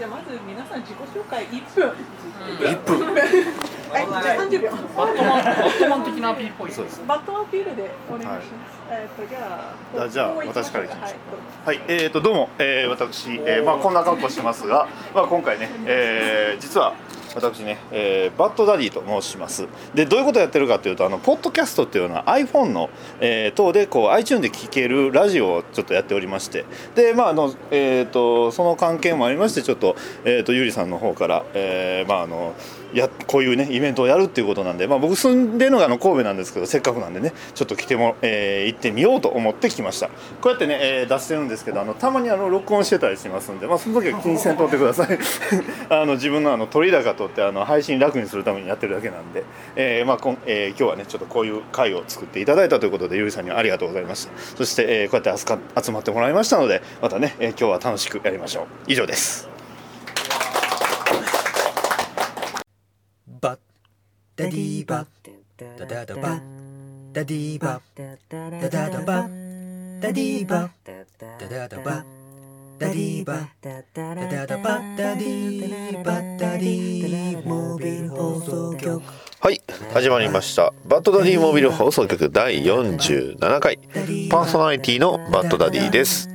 [0.00, 1.92] じゃあまず皆さん自己紹介1分。
[2.58, 4.70] 1分 はい、じゃあ30秒。
[4.70, 8.80] バットマンバットマン的なアピールっぽいそうですバットアピールでお願いします。
[8.88, 10.04] えっとじゃあ。
[10.04, 16.94] あじゃあ私から行きましょうはいはい、えー、とどうも、えー、私、えーまあ、こんな格好してますが、まあ、今回ね、えー、実は
[17.34, 19.66] 私ね、えーバッドダディと申します。
[19.94, 22.90] でどういうことをやってるかというとあのポッドキャストっていうのは iPhone の、
[23.20, 26.64] えー等でこう iTune で聴けるラジオをちょっとやっておりまして。
[26.94, 32.54] でまああの、えー、とその関係もありましてちょっと,、えー、とゆりさんの方から、えーまああの
[32.92, 40.08] やこういうねイベントをやるっていうことなんで、まあ、僕住んでるのがあの神戸なんですけどせっかくなんでねちょっと来ても、えー行ってみようと思ってきました。
[40.08, 40.14] こ
[40.46, 45.18] うやってね、えー出してるんですけどあのたまにあの録音してたりしますんで、まあ、その時は気にせんとってください。
[45.88, 49.44] あの自分のあの取り高取ってあの配信楽にするためにやってるだけなんで、
[49.76, 58.66] えーまあこんえー今日はねちょっとこういう会を作っていただいたということでゆりさんにはありがとうございましたそして、えーこうやって集か集まってもらいましたのでまたね、えー今日は楽しくやりましょう。
[58.86, 59.48] 以上です。
[63.40, 63.58] バッ
[64.36, 65.06] ダディーバッ。
[65.78, 66.40] ダダダバッ。
[67.12, 68.60] ダディーバッ。
[68.60, 70.00] ダダダバッ。
[70.00, 70.70] ダディーバッ。
[71.38, 72.19] ダダダバッ。
[72.80, 74.14] ダディバダダ
[74.46, 79.02] ダバダディバダディモービル放送局
[79.38, 79.60] はい
[79.92, 83.76] 始まりましたバッドダディモビル放送局第47回
[84.30, 86.30] パーソナリティのバッドダディです、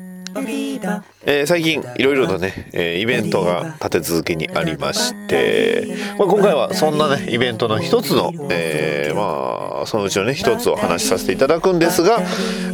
[1.25, 12.19] えー最近いろいろとね、えーイベントが立て続けにありまして、まあ、今回はそんなねイベントの一つの、えーまあそのうちのね一つをお話しさせていただくんですが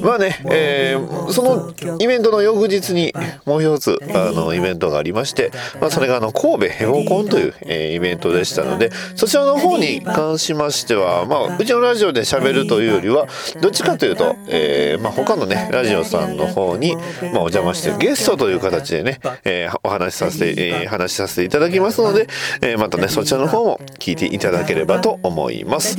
[0.02, 3.14] まあね、えーそのイベントの翌日に
[3.46, 13.28] もう一つあのイベントがありまして、まあ、それがあの神戸ヘボコンという、えーイベントでしたのでそちらの方に関しましては、まあ、うちのラジオで喋るというよりは
[13.62, 22.28] どっちかというと、えーまあ、他のねラジオさんの方に、まあ、お邪魔してゲストという形でね、えーお話しさせて、えー話しさせていただきますので、
[22.62, 25.96] えーまたねそちらの方も聞いていただければと思います、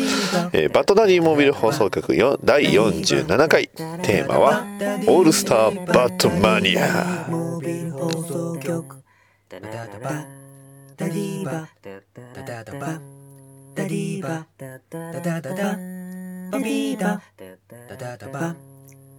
[0.52, 3.68] えーバッドダディモビル放送局よ第47回。
[3.68, 4.64] テーマは
[5.06, 7.28] 「オールスターバットマニア」
[10.96, 11.68] ダディバ。
[12.34, 13.00] ダダダバ。
[13.74, 14.46] ダディバ。
[14.58, 14.78] ダ
[15.20, 15.76] ダダダ。
[16.50, 17.22] バビーダ
[17.88, 18.28] ダダダ。
[18.28, 18.71] バ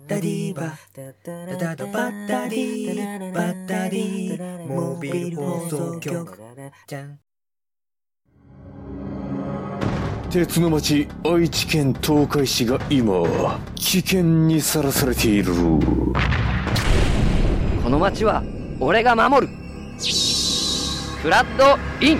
[0.05, 1.13] ダディバダ
[1.57, 6.39] ダダバダディバダディモービル放送局。
[6.87, 7.19] じゃん
[10.29, 13.23] 鉄の町愛知県東海市が今
[13.75, 15.53] 危険にさらされている。
[17.81, 18.43] この町は
[18.81, 19.53] 俺が守る。
[21.21, 22.19] フラッドイン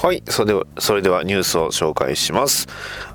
[0.00, 2.68] はい、それでは、それではニュースを紹介します。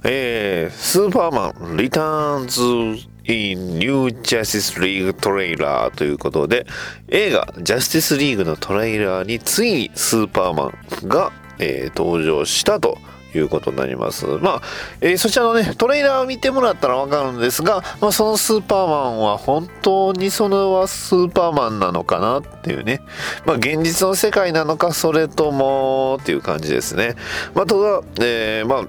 [0.04, 6.68] えー、スーパーマンリターンズ in New Justice League トレイラーということで、
[7.08, 10.74] 映画ジャスティスリーグのトレイラーについにスーパーマ
[11.06, 12.98] ンが、えー登場したと
[13.38, 14.26] いうことになります。
[14.26, 14.62] まあ、
[15.02, 23.02] えーそちらのね、トレーラーを見てもらったらわかるんですが、まあ、そのスーパーマンは本当にそれはスーパーマンなのかなっていうね。
[23.46, 27.16] まあ、現実の世界なのか、それともっていう感じですね。
[27.54, 28.80] まあ、ただ、えーま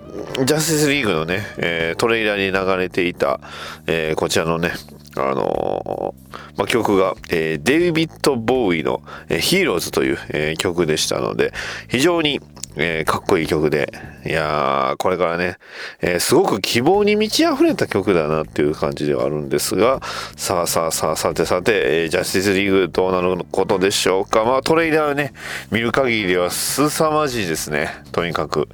[0.41, 3.41] あ、ジャスティスリーグのね、えートレーラーに流れていた、
[3.87, 4.73] えーこちらのね、
[5.17, 11.53] あのーまあ、曲が、えーデイビッド・ボーイの、えーヒーローズという、えー曲でしたので、
[11.89, 12.41] 非常に、
[12.77, 13.93] えーかっこいい曲で、
[14.27, 15.59] いやー、これからね、
[16.01, 20.01] えーすごく希望に満ち溢れた曲だなっていう感じではあるんですが、
[20.37, 24.45] さあさあさあ、さてさて、えージャスティスリーグどうなることでしょうか？
[24.45, 25.33] まあ、トレーラーね、
[25.71, 27.91] 見る限りでは凄まじいですね。
[28.13, 28.69] とにかく。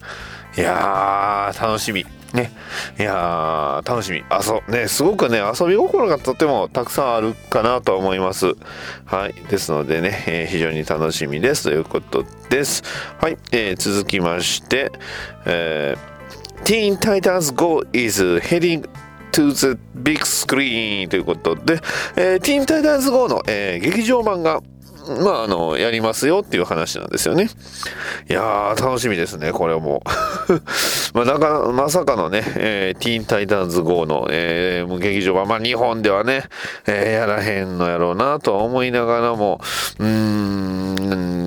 [0.56, 2.04] いやー、楽しみ。
[2.32, 2.50] ね。
[2.98, 4.24] いやー、楽しみ。
[4.28, 8.54] あそ、ね、すごくね、遊び心がとてもたくさんあるかなと思います。
[9.04, 9.34] はい。
[9.48, 12.82] ですのでね、えー非常に楽しみですということです。
[13.20, 13.38] はい。
[13.52, 14.92] えー続きまして、
[15.46, 18.88] えー、Teen Titans Go is heading
[19.32, 21.80] to the big screen ということで、
[22.16, 24.60] えー、Teen Titans Go の、えー劇場版が
[25.22, 27.48] まあ、あの、やりますよっていう話なんですよね。
[28.28, 30.02] いやー、楽しみですね、これも。
[31.14, 36.44] まあ、なか、まさかのね、えー、ティーンタイタンズ GO の、えー、劇場版、まあ、日本ではね、
[36.86, 39.60] えー、やらへんのやろうなとは思いながらも、
[39.98, 41.39] うーん、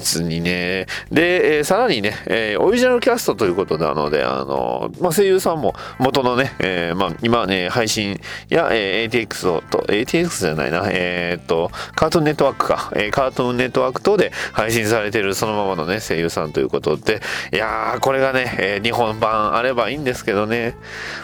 [0.00, 0.86] 実にね。
[1.10, 17.20] で、えー、さらにね、えー、オリジナルキャストということなので、あの、まあ、声優さんも元のね、えー、まあ、今ね、配信や、えー、ATX をと、ATX じゃないな、えー、っと、カートゥーンネットワークか、えー、カートゥーンネットワーク等で配信されてるそのままのね、声優さんということで、
[17.52, 20.74] いやー、これがね、えー、日本版あればいいんですけどね、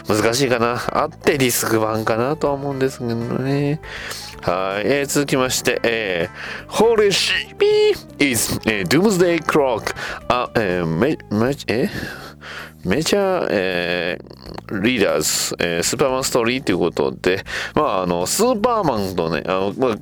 [0.07, 0.81] 難しいかな。
[0.91, 3.79] あってディスク版かなとは思うんですけどね。
[4.41, 7.55] はい、えー、続きまして、えー、Holy shit
[8.23, 9.93] is、えー、Doomsday Clock.
[10.29, 11.89] あ、えー、め、め、え
[12.85, 17.43] メジャー、えー、リーダーズ、えー、スーパーマンストーリーということで、
[17.75, 19.97] まあ、あの、スーパーマンとね、あの、まあ、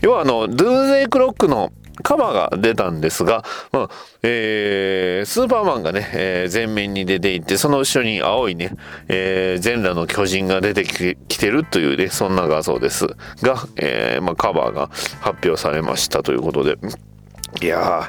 [0.00, 1.72] 要はあの、ドゥーゼイクロックの
[2.02, 3.88] カバーが出たんですが、まあ、
[4.22, 8.76] えー、スーパーマンがね、えー、前面に出ていて、その後ろに青いね、
[9.08, 13.06] えー、全裸の巨人が出てきてるというね、そんな画像です
[13.42, 14.88] が、えー、まあ、カバーが
[15.20, 16.76] 発表されましたということで、
[17.60, 18.08] いや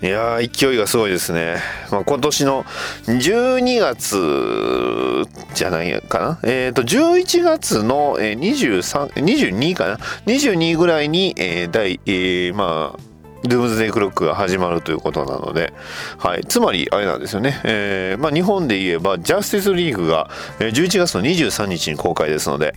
[0.00, 1.56] ー、いやー、勢いがすごいですね。
[1.90, 2.64] まあ、今年の
[3.06, 5.24] 12月
[5.54, 6.38] じゃないかな？
[6.44, 9.96] えっ、ー、と、11月の23、22かな
[10.26, 13.05] ？22ぐらいに、えー、第、えー、まあ、
[13.48, 15.72] ドゥームズデイクロックが始まるということなので、
[16.18, 16.44] はい。
[16.46, 17.60] つまり、あれなんですよね。
[17.64, 22.74] えー、まあ、日本で言えば、ジャスティスリーグが11月の23日に公開ですので、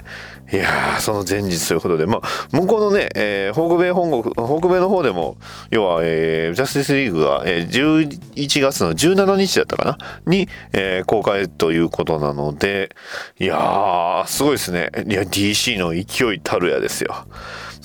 [0.51, 5.38] いやー、その前日ということで、まあ、向こうのね、えー、北米本国、北米の方でも、
[5.69, 9.98] 要は、えー、ジャスティスリーグが、えー、11月の17日だったかな？
[10.25, 12.95] に、えー、公開ということなので、
[13.39, 14.89] いやー、すごいですね。
[15.07, 17.27] いや、DC の勢いたるやですよ。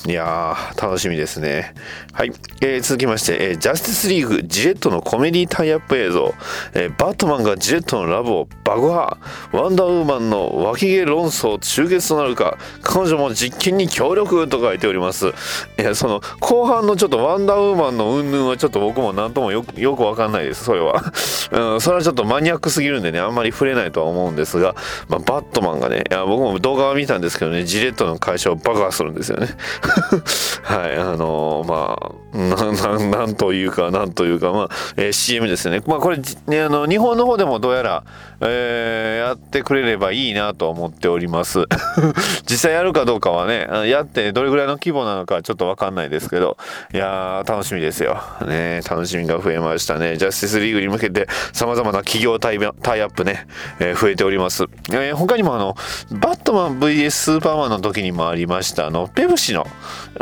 [0.06, 1.73] いやー、楽しみですね。
[2.12, 2.33] はい。
[2.61, 6.35] えー、続きまして、えー、ジャスティスリーグ、ジレットのコメディタイアップ映像、
[6.75, 9.17] えー、バットマンがジレットのラブを爆破、
[9.53, 15.29] ワンダーウーマンの脇毛論争終結となるか、彼女も実験に協力と書いております。
[15.29, 15.33] い
[15.79, 21.00] や、その、後半のちょっとワンダーウーマンの云々はちょっと僕もなんともよく、よくわかんないです、それは。
[21.50, 24.75] うん、それはちょっとマニアックすぎるんでね、あんまり触れないとは思うんですが、
[25.09, 29.49] まあ、バットマンがね、いや、僕も動画は見たんですけどね、ジレットの会社を爆破するんですよね。
[30.62, 35.83] はい、あの、まあ、な、 な、なんというか、なんというか、まあ、えー、CM ですね。
[35.87, 38.03] まあ、これ、ね、あの、日本の方でもどうやら、
[38.41, 41.65] えー、やってくれればいいなと思っております。
[42.51, 46.57] 実際やるかどうかはね、やってどれぐらいの規模なのかちょっとわかんないですけど、
[46.93, 48.21] いやー、楽しみですよ。
[48.47, 50.17] ね、楽しみが増えましたね。
[50.17, 53.47] ジャスティスリーグに向けて様々な企業タイタイアップね、
[53.79, 54.65] えー、増えております。
[54.91, 55.77] えー、他にもあの、
[56.11, 59.67] バットマン VS スーパーマンの時にもありました、あの、ペプシの、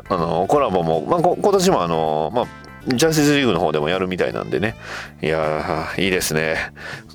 [0.08, 2.46] あの、コラボも、まあ、今年もあの、まあ、
[2.86, 4.74] ジャスティスリーグの方でもやるみたいなんでね。
[5.22, 6.56] いやー、いいですね。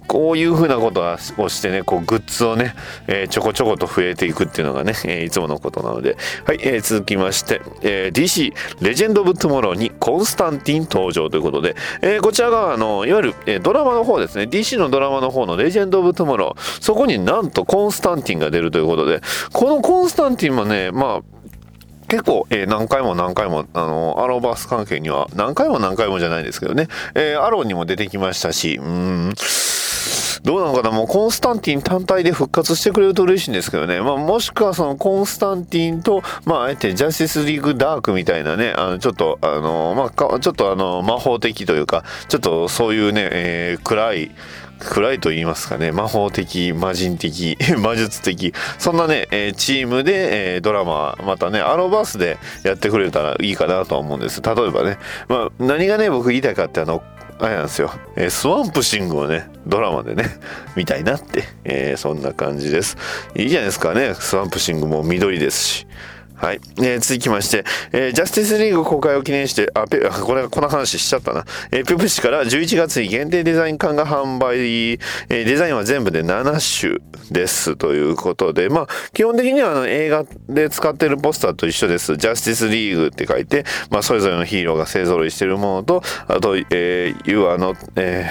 [0.07, 1.03] こういうふうなこと
[1.38, 2.74] をしてね、こう、グッズをね、
[3.07, 6.15] えー、ちょこちょこと増えていくっていうのがね、えー、いつものことなので。
[6.45, 19.19] はい、えー、続きまして、え DC、レジェンド・オブ・トゥモローにコンスタンティン登場ということで、えこちらが、あの、いわゆる、えドラマの方ですね、DC のドラマの方のレジェンド・オブ・トゥモロー、そこになんとコンスタンティンが出るということで、
[19.51, 21.37] このコンスタンティンもね、まあ、
[22.07, 29.33] 結構、えー、何回も何回も、あの、アローバース関係には、何回も何回もじゃないですけどね、えー、アローにも出てきましたし、うん、
[30.44, 30.92] どうなのかな？
[30.92, 34.00] もうコンスタンティン単体で復活してくれると嬉しいんですけどね。
[34.00, 44.32] まあ、もしくはそのコンスタンティンと、まあ、あえてジャスティスリーグダークみたいなね、あの、ちょっと、あの、まあ、ちょっとあの、魔法的というか、ちょっとそういうね、えー、暗い、
[44.79, 54.41] 暗いと言いますかね、魔法的、魔人的、 魔術的、そんなね、えー、チームで、えー、ドラマ、またね、アロバースでやってくれたらいいかなとは思うんです。
[54.41, 57.03] 例えばね、まあ、何がね、僕言いたいかってあの、
[57.39, 60.25] あれなんですよ、えー、スワンプシングをね、ドラマでね、
[60.75, 62.98] 見たいなって、え、そんな感じです。
[63.36, 65.88] いいじゃないですかね、スワンプシングも緑ですし。
[66.38, 66.62] はい。
[66.77, 71.46] えー、続きまして、えー、ジャスティスリーグ公開を記念して、あ、ペ、これ、この話しちゃったな。
[71.72, 77.00] えー、ペプシから11月に限定デザイン缶が販売、え、デザインは全部で7種
[77.32, 77.75] です。
[77.75, 82.17] ということで、まあ、基本的にはあの映画で使ってるポスターと一緒です。
[82.17, 88.29] ジャスティスリーグって書いて、まあ、それぞれのヒーローが勢揃いしてるものと、あと、えー、You are not, え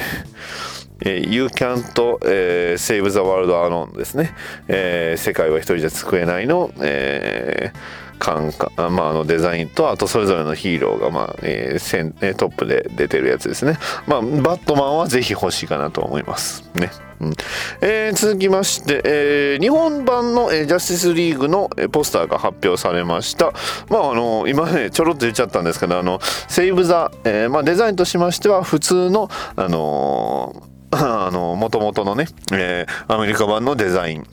[0.72, 1.82] ーえー、You can't、
[2.24, 4.34] えー、save the world alone ですね。
[4.68, 13.78] えー、世界は一人じゃ救えないの、えー、感か、まあ、あのデザインと、あとそれぞれのヒーローが、まあ、えー、セントップで出てるやつですね。
[14.06, 16.64] まあ、バットマンはぜひ欲しいかなと思います。
[16.74, 16.90] ね。
[17.18, 17.32] うん
[17.80, 23.52] えー続きまして、えー日本版の、えージャスティスリーグの、えポスターが発表されました。
[23.88, 30.62] まああの今ねちょろっと言っちゃったんですけどあのセーブ・ザ、えまあ、デザインとしましては普通のあの
[30.98, 34.26] あの元々のね、えーアメリカ版のデザイン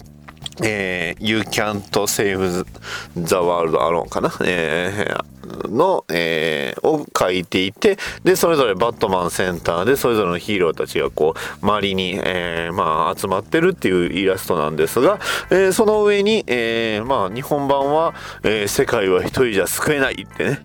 [0.63, 2.65] えー You Can't Save
[3.15, 5.32] the World Alone かな、えー
[5.69, 15.19] の、えーを書いていて、で、それぞれバットマンセンターで、それぞれのヒーローたちがこう、周りに、えーまあ、集まってるっていうイラストなんですが、
[15.49, 20.59] えーその上に、えーまあ、日本版は、えー世界は一人じゃ救えないってね、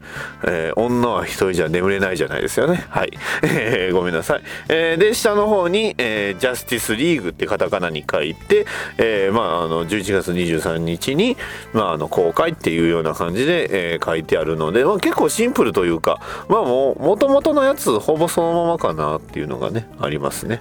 [0.45, 2.87] えー女は一人じゃ眠れないじゃないですよね。
[2.91, 3.11] はい。
[3.45, 4.43] えーごめんなさい。
[4.69, 8.67] えーで、下の方に、えージャスティスリーグってカタカナに書いて、
[8.99, 11.37] えーまあ、あの、11月23日に、
[11.73, 20.61] まあ、あの、公開っていうような感じで、えー書いてあるので、まあ、結構シンプルというか、まあ、もう、元々のやつ、ほぼそのままかなっていうのがね、ありますね。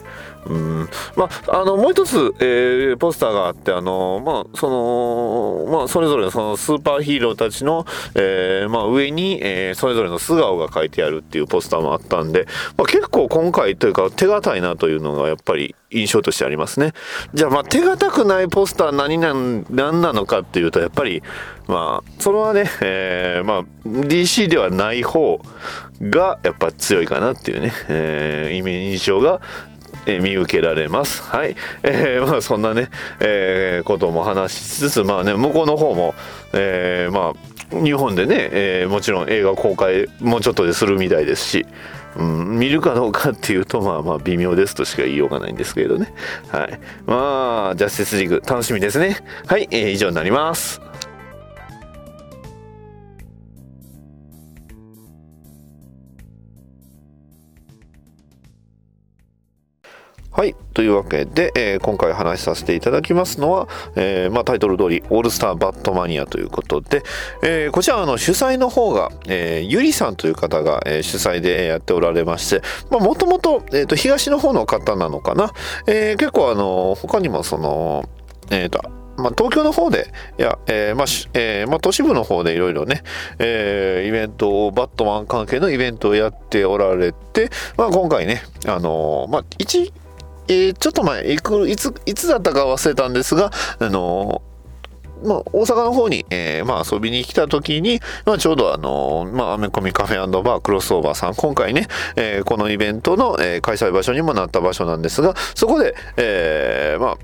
[0.49, 0.89] うん。
[1.15, 7.85] まあ、あの、もう一つ、えーポスターがあって、あの、まあ、その、まあ、それぞれのそのスーパーヒーローたちの、
[8.15, 16.93] えーまあ、上に、えーそれぞれの素顔が書いてあるっていうポスターもあったんで、まあ、結構今回というか手堅いなというのがやっぱり印象としてありますね。
[17.33, 21.21] じゃあ、まあ、手堅くないポスター何なん、何なのかっていうと、やっぱり、
[21.67, 25.39] まあ、それはね、えーまあ、DC ではない方
[26.01, 29.41] がやっぱ強いかなっていうね、えーイメージ印象が
[30.07, 31.21] えー見受けられます。
[31.23, 31.55] はい。
[31.83, 36.15] えー まあそんなね、えーことも話しつつ、まあね、向こうの方も、
[36.53, 41.65] えーまあ、日本でね、えーもちろん映画公開もうちょっとでするみたいですし、
[42.17, 46.13] うん、見るかどうかっていうと、まあまあ微妙ですとしか言いようがないんですけれどね。
[46.49, 46.79] はい。
[47.05, 49.17] まあ、ジャスティスリーグ楽しみですね。
[49.45, 50.81] はい、えー以上になります。
[60.37, 60.55] はい。
[60.75, 67.01] というわけで、えー今回話しさせていただきますのは、えーまあ、タイトル通り、オールスターバットマニアということで、
[67.41, 75.51] えーこちらの主催の方が、えーゆりさんという方が、えー主催でやっておられまして、まあ、もともと、えーと、東の方の方なのかな？
[75.87, 78.07] えー結構あの、他にもその、
[78.51, 78.79] えっ、と、
[79.17, 83.01] まあ、東京の方で、いや、えーまあ、えーまあ、都市部の方でいろいろね、
[83.39, 89.91] えーイベントを、バットマン関係のイベントをやっておられて、まあ、今回ね、あのまあ、一、
[90.47, 107.17] えーちょっと前、いくいつ、いつだったか忘れたんですが、あのーまあ、大阪の方に、えーまあ、遊びに来た時に、まあ、ちょうどあのーまあ、アメコミカフェバークロスオーバーさん、今回ね、えーこのイベントの、えー開催場所にもなった場所なんですが、そこで、えーまあ、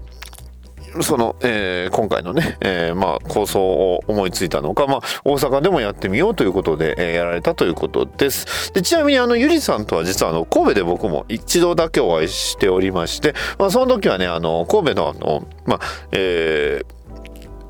[1.02, 8.74] その、えー今回のね、えーまあ、構想を思いついたのか、まあ、大阪でもやってみようということで、えーやられたということです。
[8.74, 15.80] で、ちなみに、あの、ゆりさんとは実は、あの、神戸で僕も一度だけお会いしておりまして、まあ、その時はね、あの、神戸の、あの、まあ、
[16.12, 17.03] えー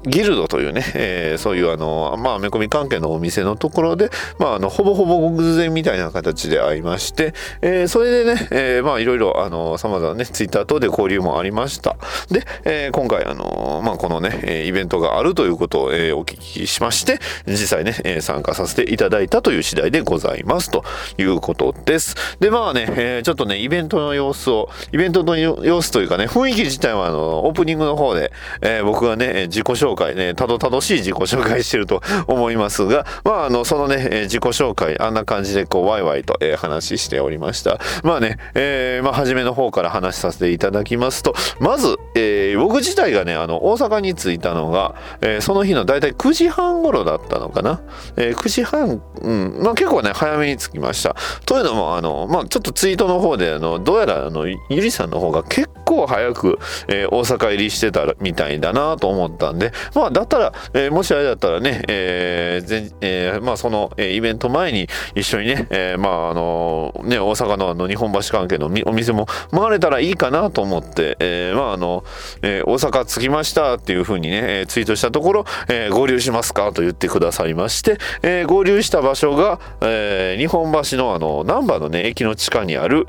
[0.05, 11.95] ギルドというね、 えーそういうあの、まあ、アメコミ関係のお店のところで、まあ、あの、ほぼほぼ偶然みたいな形で会いまして、えーそれでね、えーまあ、いろいろ、あの、様々なね、ツイッター等で交流もありました。
[12.31, 20.83] で、えー今回、あの、まあ、このね、えイベントがあるということを、えーお聞きしまして、実際ね、えー参加させていただいたという次第でございます、と
[21.17, 22.15] いうことです。
[22.39, 28.31] で、まあね、えーちょっとね、イベントの様子を、イベントの様子というかね、雰囲気自体は、あの、オープニングの方で、
[28.61, 37.79] えー僕がね、自己紹介ね、たどたどしい自己紹介してると思いますが、まあ、あの、そのね、えー自己紹介、あんな感じで、こう、ワイワイと、えー話しておりました。
[38.03, 47.81] まあね、えーまあ、初めの方から話させていただきますと、まず、えー僕自体がね、あの、大阪に着いたのが、えーその日のだいたい9時半頃だったのかな。
[48.17, 51.15] えー9時半、うん、まあ結構ね、早めに着きました。
[51.45, 72.03] というのも、あの、まあちょっとツイートの方で、あの、どうやら、あの、ゆりさんの方が結構早く、えー大阪入りしてたみたいだなと思ったんで、まあだったら、えーもしあれだったらね、えー前えーまあその、えーイベント前に一緒にね、えーまああの、ね、大阪のあの、日本橋関係のお店も回れたらいいかなと思って、えーまああの、
[72.41, 83.07] えー大阪着きましたっていう風にね、えーツイートしたところ、えー合流しますかと言ってくださいまして、えー合流した場所が、えー日本橋のあの、難波のね、駅の地下にある、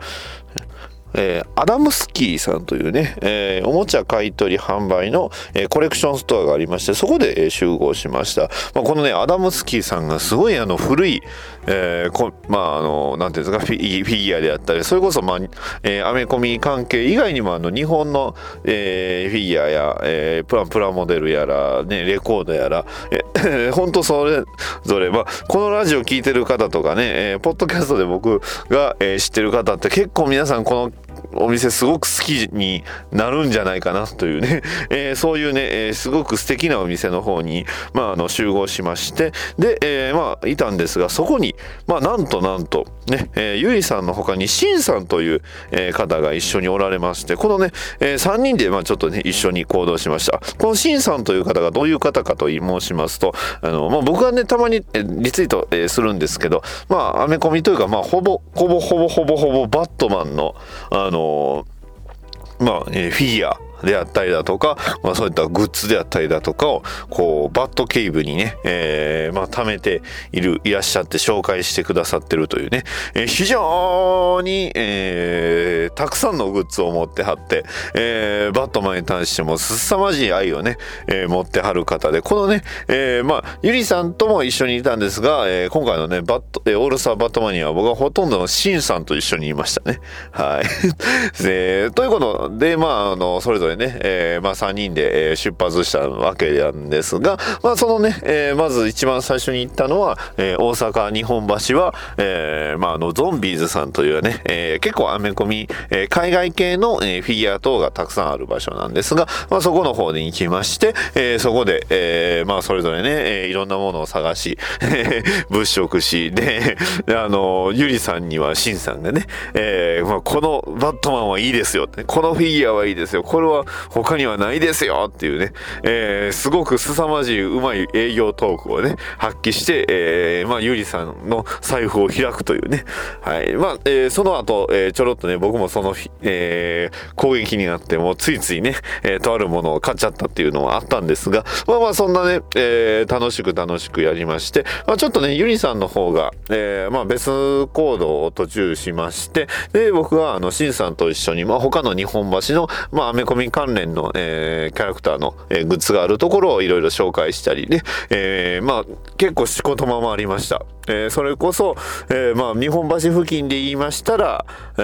[1.15, 8.51] えーアダムスキーさんというね、えーおもちゃ買取販売の、えーコレクションストアがありまして、そこで、え集合しました。
[8.75, 11.23] まあ、このね、アダムスキーさんがすごいあの古い、
[11.67, 15.39] えこまああの、なんていうんですか、フィフィギュアであったり、それこそ、まあ、
[15.83, 24.43] えアメコミ関係以外にもあの、日本の、えフィギュアや、えプラプラモデルやら、ね、レコードやら、え 本当それ
[24.85, 27.03] ぞれ、まあ、このラジオ聞いてる方とかね、
[27.35, 30.93] えポッドキャストで僕が、え知ってる方って結構皆さんこの
[31.37, 39.33] お店すごく好きになるんじゃないかなというね、 えーそういうね、えーすごく素敵なお店の方に、まあ、あの集合しまして。
[39.59, 41.55] で、えーまあいたんですがそこに、
[41.87, 50.41] まあ、なんとなんとね、えーゆりさんの他にしんさんという、えー方が一緒におられましてこのね、え3人でまあちょっとね一緒に行動しました。
[50.59, 60.55] このしんさんという方がどういう方かと申しますとあの、まあ、僕はねたまにえーリツイート、えーするんですけどまあアメコミというかまあほぼほぼほぼほぼほぼバットマンの
[60.91, 63.64] あのーまあ、えーフィギュア。
[63.85, 77.65] であったりだとか、まあそういったグッズであったりだとかを、こう、バットケイブにね、えーまあ貯めている、いらっしゃって紹介してくださってるというね、えー非常に、えーたくさんのグッズを持ってはって、
[77.95, 80.77] えーバットマンに対しても凄まじい愛をね、
[81.07, 90.01] えー持ってはる方で、このね、えーまあ、ゆりさんとも一緒にいたんですが、えー今回のね、バット、えーオールスターバットマンには僕はほとんどのシンさんと一緒にいましたね。
[90.33, 90.65] はい。
[91.43, 114.59] でということで、まあ、あの、それぞれね、えーまあ、3人で、えー出発したわけなんですが、まあ、そのね、えーまず一番最初に行ったのは、えー大阪日本橋は、えーまあ、あの、ゾンビーズさんというね、えー結構アメコミ、えー海外系の、えーフィギュア等がたくさんある場所なんですが、まあ、そこの方に行きまして、えーそこで、えーまあ、それぞれね、えーいろんなものを探し、
[115.51, 116.77] 物色し、で、
[117.09, 125.53] あの、ゆりさんには、しんさんがね、えーまあ、このバットマンはいいですよって、このフィギュアはいいですよ、これは他にはないですよっていうね、
[125.85, 132.85] えーすごく凄まじいうまい営業トークをね、発揮して、えーまあ、ゆりさんの財布を開くというね、
[133.21, 133.55] はい。
[133.55, 158.85] まあ、えーその後、えーちょろっとね、僕もその、えー攻撃になって、もついついね、えーとあるものを買っちゃったっていうのはあったんですが、まあまあ、そんなね、えー楽しく楽しくやりまして、まあ、ちょっとね、ゆりさんの方が、えーまあ、別行動を途中しまして、で、僕は、あの、しんさんと一緒に、まあ、他の日本橋の、まあ、アメコミ関連の、えーキャラクターの、えーグッズがあるところをいろいろ紹介したりね、えーまあ、
[159.17, 160.67] 結構仕事間もありました。
[160.89, 161.77] えーそれこそ、
[162.09, 164.45] えーまあ、日本橋付近で言いましたら、
[164.79, 164.83] え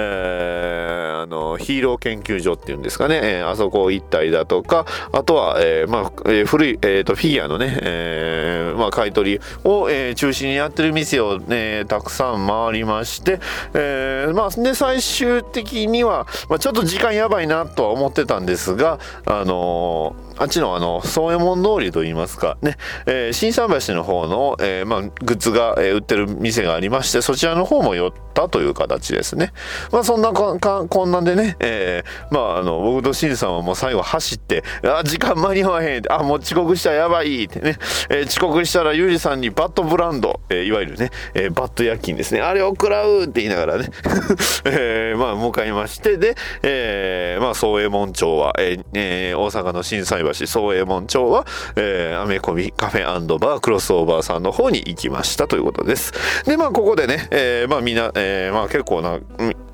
[1.18, 13.40] ーあの、ヒーロー研究所っていうんですかね、えあそこ行ったりだとか、あとは、えまあ、え古い、えーと、フィギュアのね、えまあ、買い取りを、え中心にやってる店をね、たくさん回りまして、
[13.74, 29.52] えまあ、で、最終的には、まあ、ちょっと時間やばいなとは思ってたんですが、あのあっちのあの、宗右衛門通りといいますか、ね、え新桟橋の方の、えまあ、グッズが、え売ってる店がありまして、そちらの方も寄ったという形ですね。
[29.92, 37.76] まあ、そんなこんなんでね、えーまあ、あの、僕と新さんはもう最後走って、あ、時間間に合わへん、あ、もう遅刻したらやばいってね、
[38.08, 43.88] えー遅刻したらゆうじさんにバットブランド、えーいわゆるね、えーバット夜勤ですね、あれを食らうって言いながらね、
[44.64, 56.12] えーまあ、向かいまして、で、えーまあ、宗右衛門町は、えーえー大阪の心斎橋、宗右衛門町は、えーアメコミカフェバークロスオーバーさんの方に行きましたということです。
[56.44, 59.18] で、まあ、ここでね、えーまあ、みな、えーまあ、結構な、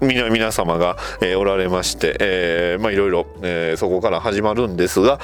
[0.00, 5.18] みな、皆様が、えーおられまして、えーまあ、いろいろ、えーそこから始まるんですが、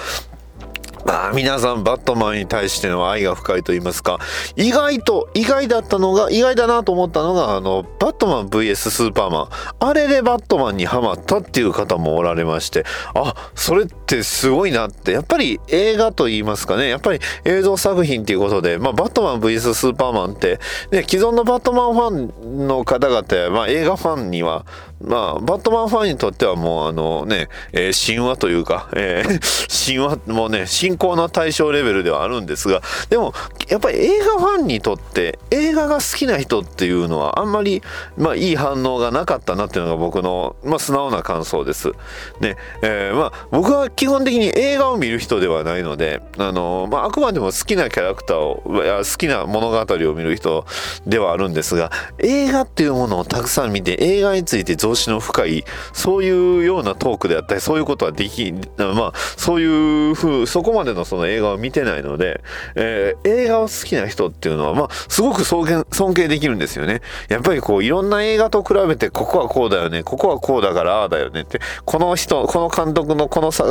[1.05, 4.19] まあ、皆さん、バットマンに対しての愛が深いと言いますか、
[4.57, 9.49] 意外と、意外だったのが、意外だなと思ったのが、あの、バットマン VS スーパーマン。
[9.81, 12.85] あれでバットマンにハマったっていう方もおられまして、
[13.15, 20.61] あ、それってすごいなって、やっぱり映画と言いますかね、やっぱり映像作品っていうことで、まあ、バットマン VS スーパーマンって、
[20.91, 24.65] ね、既存のバットマンファンの方々、まあ、映画ファンには、
[25.05, 33.35] まあ、バットマンファンにとってはもうあのね、えー神話というか、えー 神話もね、信仰の対象レベルではあるんですが、でも、
[33.69, 37.83] やっぱり映画ファンにとって、映画が好きな人っていうのは、あんまり、
[38.17, 41.93] まあ、いい反応がなかったなっていうのが僕の、まあ、素直な感想です。
[42.41, 50.65] ね、えーまあ、僕は基本的に映画を見る人ではないので、あのまあ、あくまでも好きなキャラクターを、好きな物語を見る人
[51.07, 62.41] ではあるんですが、映画っていうものをたくさん見て、映画について増資の深い、そういうようなトークであったり、そういうことはでき、まあ、そういうふう、そこまでのその映画を見てないので、
[62.75, 67.01] えー映画を好きな人っていうのは、まあ、すごく尊敬尊敬できるんですよね。
[67.29, 73.65] やっぱりこう、いろんな映画と比べて、ここはこうだよね、ここはこうだからああだよねって、この人、この監督のこのさ、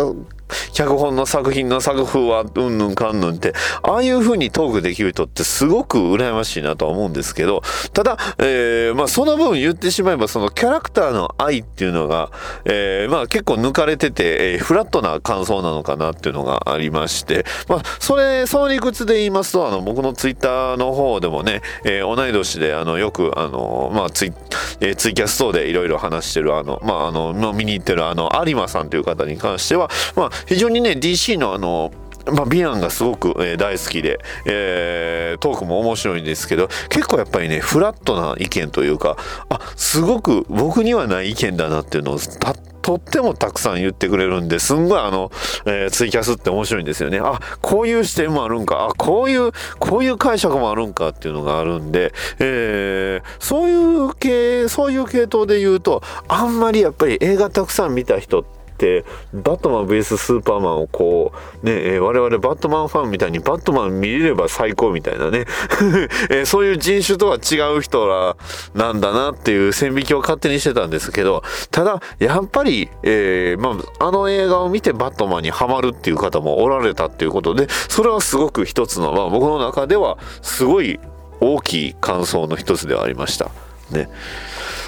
[0.73, 3.53] 脚本の作品の作風はうんぬんかんぬんって、
[3.84, 7.62] ああいう風にトークできる人ってすごく羨ましいなとは思うんですけど、
[7.93, 12.32] ただ、えーまあその分言ってしまえばそのキャラクターからの愛っていうのが、
[12.65, 24.34] えーまあ結構抜かれてて、えーフラットな感想なのかなっていうのがありまして、まあそれ、その理屈で言いますと、あの僕のツイッターの方でもね、えー同い年であのよくあの、まあツイ、
[24.80, 31.91] えーツイキャストでいろいろ話してるあの、まああの、見に行ってるあの、有馬さんという方に関しては、まあ非常にね、DC のあの、
[32.27, 39.17] まあ、ビアンがすごく、えー大好きで、えートークも面白いんですけど結構やっぱりねフラットな意見というか
[39.49, 45.31] あすごく僕にはない意見だなっていうのをたとってもたくさん言ってくれるんですんごいあの、
[45.65, 47.19] えーツイキャスって面白いんですよね。
[47.21, 53.75] あこういう視点もあるんかあこういうこういう解釈もあるんかっていうのがあるんで、えーそうい
[54.10, 61.32] う系そういう系統で言うとあんまりやっぱり映画たくさん見た人っててバットマン VS スーパーマンをこ
[61.63, 65.46] うね、え我々バットマンファンみたいにバットマン見れれば最高みたいなね、
[66.32, 68.36] えそういう人種とは違う人ら
[68.74, 81.00] なんだなっていう線引きを勝手にしてたんですけどただやっぱり、えーまあ、あの映画を見てバットマンにはまるっていう方もおられたっていうことでそれはすごく一つの、まあ、僕の中ではすごい
[81.39, 83.52] 大きい感想の一つではありました。
[83.91, 84.10] ね。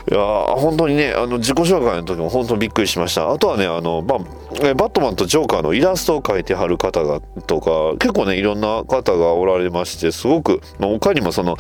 [0.09, 3.31] いやー本当にねあの自己紹介の時も本当にびっくりしました。
[3.31, 4.19] あとはねあの、まあ、
[4.61, 11.57] えバットマンとジョーカーのイラストを描いてはる方がとか結構ねいろんな方がおられましてすごく、まあ、他にもその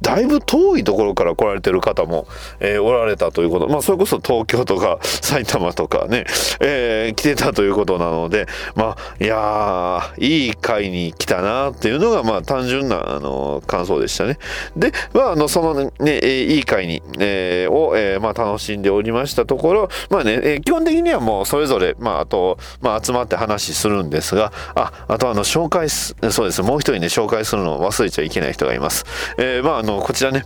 [0.00, 2.26] だいぶ遠いところから来られてる方も、
[2.58, 6.24] えーおられたということまあそれこそ東京とか 埼玉とかね、
[6.60, 14.38] えー来てたということなのでまあいやーいい会に来たなっていうのがまあ単純なあの感想でしたね。
[14.76, 29.04] でまああのそのね、えーいい会に、えーを、えーまあ、楽しんでおりましたところまあね、えー基本的にはもうそれぞれまあと、まあ、集まって話するんですがああとあの紹介すそうですもう一人ね紹介するのを忘れちゃいけない人がいます。
[29.36, 30.44] えーまああのこちらね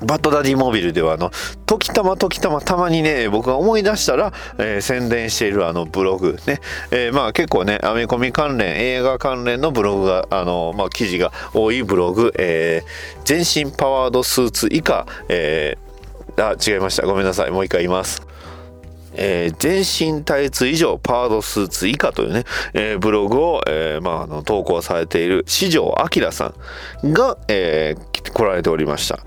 [0.00, 1.32] バッドダディモビルではあの
[1.66, 6.60] 時たま時たまたまにね僕が思い出したら、えー宣伝しているあのブログね、
[6.92, 15.88] えーまあ結構ねアメコミ関連映画関連のブログがあのまあ記事が多いブログ、えー全身パワードスーツ以下、えー
[16.40, 17.04] あ違いました。
[17.04, 17.50] ごめんなさい。
[17.50, 18.22] もう一回言います。
[19.14, 19.78] えー全
[20.18, 22.44] 身タイツ以上パードスーツ以下というね、
[22.74, 26.52] えーブログを、えーまあ、の投稿されている四条明さ
[27.02, 29.20] んが、えー来られておりました。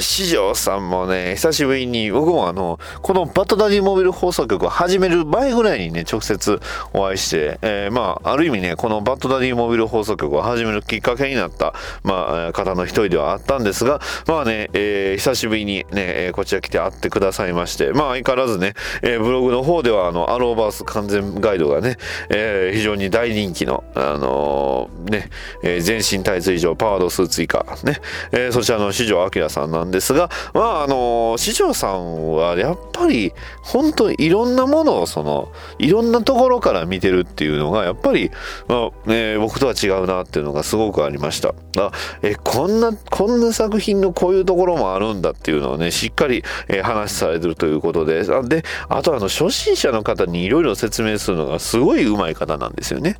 [0.00, 6.60] 四条さんもね久しぶりに僕もあのこのバッドダディモビル放送局を始める前ぐらいにね直接
[6.92, 21.96] お会いして、えーまあある意味ねこのバッドダディモビル放送局を始めるきっかけになった、まあ、方の一人ではあったんですがまあね、えー久しぶりにね、こちら来て会ってくださいましてまあ相変わらずね、えーブログの方ではあのアローバース完全ガイドがね、
[22.30, 25.30] えー非常に大人気のあのーね、
[25.62, 28.00] えー全身タイツ以上パワードスーツ以下ね、
[28.32, 38.30] えーそちらの四条明さんなんですがまああのー四条さんはやっぱり本当にいろんなものをそのいろんなところから見てるっていうのがやっぱり、
[38.66, 41.54] まあえ僕とは違うなっていうのがすごくありました。
[41.78, 53.16] あえこんなこんな作品のこういうところもあるんだっていうのをねしっかり、えー話されてるということであであとあの初心者の方にいろいろ説明するのがすごい上手い方なんですよね。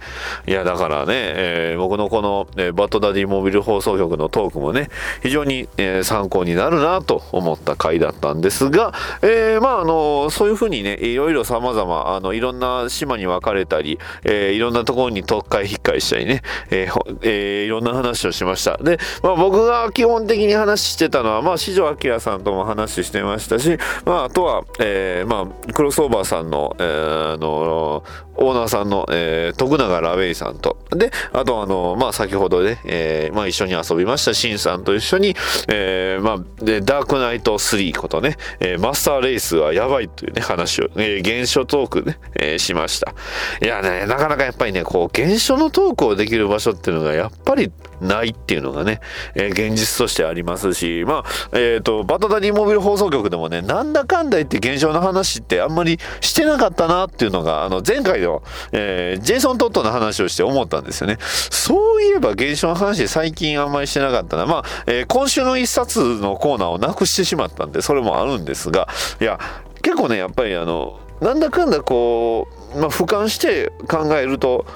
[0.46, 4.88] いやだからね、えー僕のこの、えーバッドダディモビル放送局のトークもね
[5.22, 18.76] 非常に、えー参考になるなと思った回だったんですが、えーまああのそういうふうにねいろいろ様々あのいろんな島に分かれたり、えーいろんなところに特会引っかえしたりね、えーえーいろんな話をしました。
[18.78, 28.04] で、まあ、僕が基本的に話してたのはまあ四条明さんとも話してましたし、まあ、あとは、えーまあ、クロスオーバーさんの,、えーあの
[28.40, 30.78] オーナーさんの、えー徳永ラベイさんと。
[30.90, 35.34] であとあの、まあ、先ほどね、えーまあ、一緒に遊びましたシンさんと一緒に、
[35.68, 43.14] えーまあ、でダークナイト3ことね、えーマスターレースはやばいというね話を、えー現象トークね、えーしました。
[43.62, 49.00] いやねなかなかやっぱりねこう現象のトークをできる場所っていうのがやっぱりないっていうのがね、
[49.34, 61.18] えー現実としてありますしまあえっ、とバトダディモビル放送局でもねなんだかんだ言って現象の話ってあんまりしてなかったなっていうのがあの前回の、えージェイソン・トットの話をして思ったんですよね。
[61.20, 64.46] そういえば現象の話最近あんまりしてなかったな。
[64.46, 68.88] まあ、えー今週の一冊のコーナーをなくしてしまったんでそれもあるんですが
[69.20, 69.38] いや
[69.82, 74.66] 結構ねやっぱりあのなんだかんだこう、まあ、俯瞰して考えると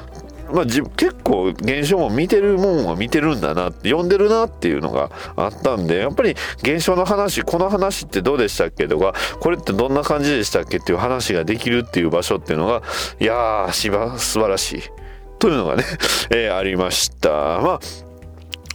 [0.52, 12.82] まあ、じ結構現象も見てるもんは見てるんだなって読んでるなっていうのがあったんでやっぱり現象の話この話ってどうでしたっけとかこれってどんな感じでしたっけっていう話ができるっていう場所っていうのが
[13.20, 14.82] いやーしば素晴らしい。
[15.38, 15.82] というのがね、
[16.30, 17.30] えーありました。
[17.30, 18.11] まあ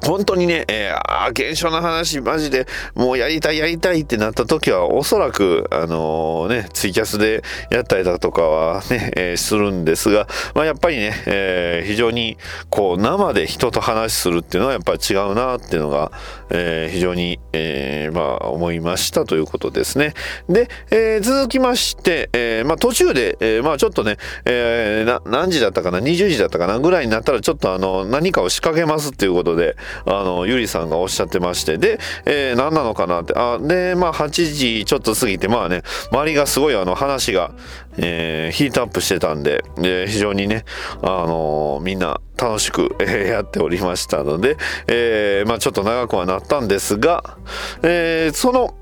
[0.05, 12.37] 本当にね、えー、ああ、現象の話、マジで、もうやりたい、やりたいってなった時は、おそらく、あのね、ツイキャスでやったりだとかはね、えーするんですが、まあ、やっぱりね、えー非常に、
[12.69, 16.11] こう、生で人と話するっていうのはやっぱり違うなっていうのが、
[16.49, 20.13] えー非常に、えーまあ、思いましたということですね。
[20.49, 29.75] で、えー続きまして、えーまあ、途中で、えーまあ、ちょっとね、えーな、何時だったかな、20時だったかなぐらいになったら、ちょっとあの、何かを仕掛けますっていうことで、
[30.05, 37.51] あの、ゆりさんがおっしゃってまして、で、えー何なのかなって、あ、で、まあ、8時ちょっと過ぎて、まあね、周りがすごいあの、話が、
[37.97, 40.65] えーヒートアップしてたんで、で非常にね、
[41.01, 47.37] あのみんな楽しく、えーやっておりましたので、えーまあ、ちょっと長くはなったんですが、
[47.83, 48.75] えーその、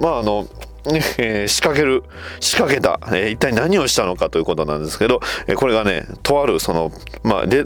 [0.00, 0.46] まあ、あの、
[1.18, 2.04] えー仕掛ける、
[2.40, 7.64] 仕掛けた、えー一体何をしたのかということなんですけど、えーこれがね、とある、その、まあ、で、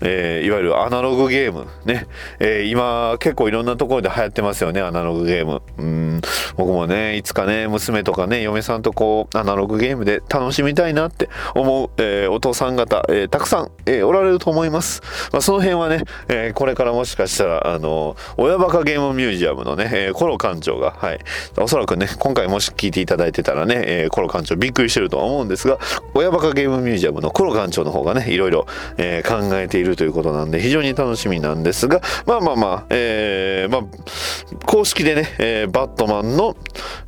[0.00, 2.06] えいわゆるアナログゲーム、ね、
[2.40, 5.62] え今、結構いろんなところで流行ってますよね、アナログゲーム。
[5.78, 6.20] うん、
[6.56, 15.02] 僕もね、いつかね、娘とかね、嫁さんとこう、アナログゲームで楽しみたいなって思う、えお父さん方、えたくさん、えおられると思います。
[15.32, 21.20] まあ、その辺はね、えこれからもしかしたら、あの、親バカゲームミュージアムのね、えーコロ館長が、はい、
[21.58, 25.78] おそらくね、今回もし聞いていただいてたらね、えーコロ館長びっくりしてるとは思うんですが、
[26.14, 28.66] 親バカゲームミュージアムのコロ館長の方がね、いろいろ、
[28.96, 36.56] えー考えているということなんで、非常に楽しみなんですが、まあまあまあ、えーまあ、公式でね、えーバットマンの、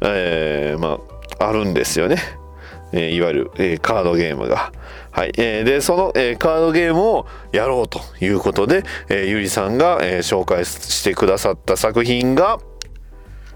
[0.03, 0.99] えーま
[1.39, 2.17] あ、あるんですよね。
[2.93, 4.73] えーいわゆる、えーカードゲームが。
[5.13, 5.33] はい。
[5.39, 12.59] えーで、その、えーカードゲームをやろうということで、えーゆりさんが、えー紹介してくださった作品が、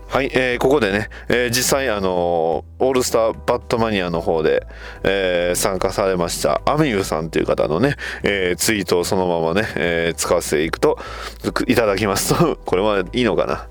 [0.08, 4.66] はい、えーここでね、えー実際、あのーオールスターバットマニアの方で、
[5.02, 10.98] えー参加されました、アミユさんという方のね、えーツイートをそのままね、えー使わせていくと、
[11.66, 13.66] いただきますと、 これはいいのかな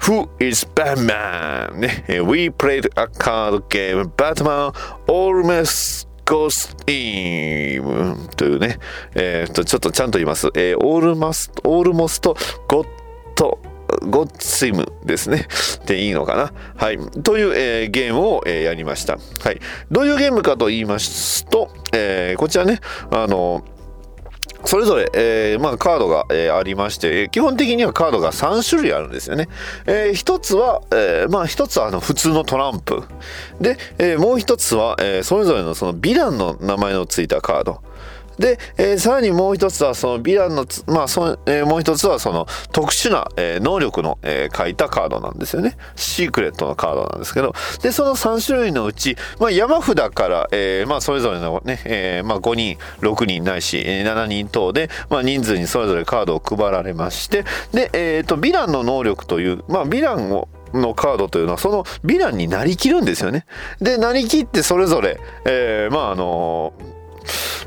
[0.00, 1.74] Who is Batman?
[1.74, 4.72] ね、We played a card game Batman
[5.08, 8.78] Almost Ghost Team というね、
[9.14, 10.48] えーと、ちょっとちゃんと言います。
[10.54, 12.34] えー、Almost, Almost
[12.68, 13.65] Got ゴッ
[14.02, 15.46] ゴッツイムですね。
[15.86, 16.52] でいいのかな？
[16.76, 16.98] はい。
[17.22, 19.16] という、えーゲームを、えーやりました。
[19.16, 19.60] はい。
[19.90, 22.80] どういうゲームかと言いますと、えーこちらね、
[23.10, 23.64] あの
[24.64, 29.48] それぞれ、えーまあ、カードが、えーありまして、え基本的にはカードが3種類あるんですよね。
[29.86, 33.04] えー一つは、えまあ、一つはあの普通のトランプ。
[33.60, 37.80] で、えもう一つは、えそれぞれのそのヴィランの名前のついたカード。
[38.38, 45.76] で、えーさらにもう一つはそのヴィランの、まあそえーもう一つはその特殊な、えー能力の、えー書いたカードなんですよね。
[45.96, 63.46] シークレットのカードなんですけど、で、その3種類のうち、まあ、山札から、えーまあ、それぞれのね、えーまあ、5人、6人ないし、え7人等で、まあ、人数にそれぞれカードを配られまして、で、えっ、と、ヴィランの能力という、まあ、ヴィランを、のカードというのはそのヴィランになりきるんですよね。
[63.80, 66.72] で、なりきってそれぞれ、えーまああの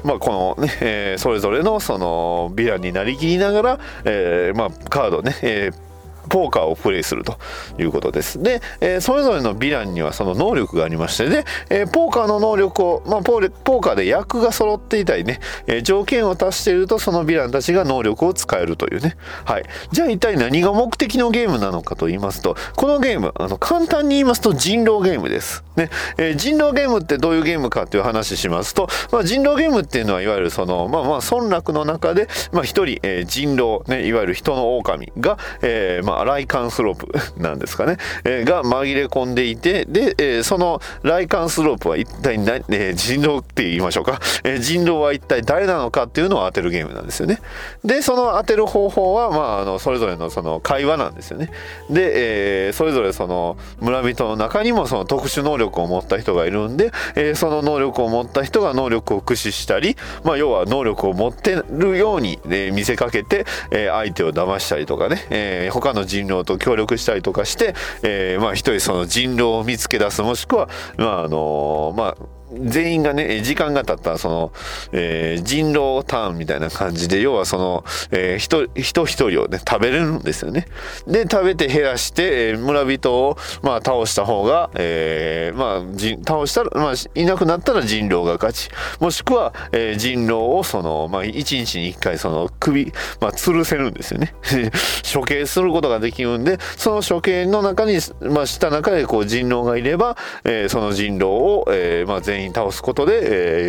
[0.03, 5.88] まあ、このね、えーそれぞれのそのヴィランになりきりながら、えーまあ、カードね、えー
[6.29, 7.37] ポーカーをプレイすると
[7.77, 8.41] いうことです。
[8.41, 19.15] で、えーそれぞれのヴィランにはその能力がありましてで、えーポーカーの能力を、まあ、ポーポーカーで役が揃っていたりね、えー条件を達しているとそのヴィランたちが能力を使えるというね。
[19.45, 19.63] はい。
[19.91, 25.63] じゃあ一体何が目的のゲームなのかと言いますと、このゲーム、あの、簡単に言いますと人狼ゲームです。
[25.75, 25.89] ね。
[26.17, 47.39] えー人狼ゲームってどういうゲームかっていう話しますと、まあ、人狼ゲームっていうのはいわゆるその、まあまあ、村落の中で、まあ一人、えー人狼、ね、いわゆる人の狼が、えーまあ、ライカンスロープ なんですかね、えーが紛れ込んでいて、で、えーそのライカンスロープは一体何、えー人狼って言いましょうか、えー人狼は一体誰なのかっていうのを当てるゲームなんですよね。
[47.83, 51.51] で、その当てる方法は、まあ、あの、それぞれのその会話なんですよね。
[51.89, 70.67] で、えーそれぞれその村人の中にもその特殊能力を持った人がいるんで、えーその能力を持った人が能力を駆使したり、まあ、要は能力を持ってるように、え見せかけて、えー相手を騙したりとかね、えー他の人狼と協力したりとかして、えーまあ一人その人狼を見つけ出すもしくは、
[70.97, 74.51] まああのまあ全員がね、時間が経った、その、
[74.91, 80.65] えー人狼ターンみたいな感じで、要はその、えー人、人一人をね、食べれるんですよね。
[81.07, 88.69] で、食べて減らして、えー村人を、まあ、倒した方が、えーまあ、人、倒したら、まあ、いなくなったら人狼が勝ち。
[88.99, 94.33] もしくは、えー人狼を、その、まあ、一日に一回、その、首、まあ、吊るせるんですよね。
[95.13, 103.19] 処刑することができるんで、その処刑の中に、まあ、した中で、こう、人狼がいれば、えーその人狼を、えーまあ、全員員倒すことで、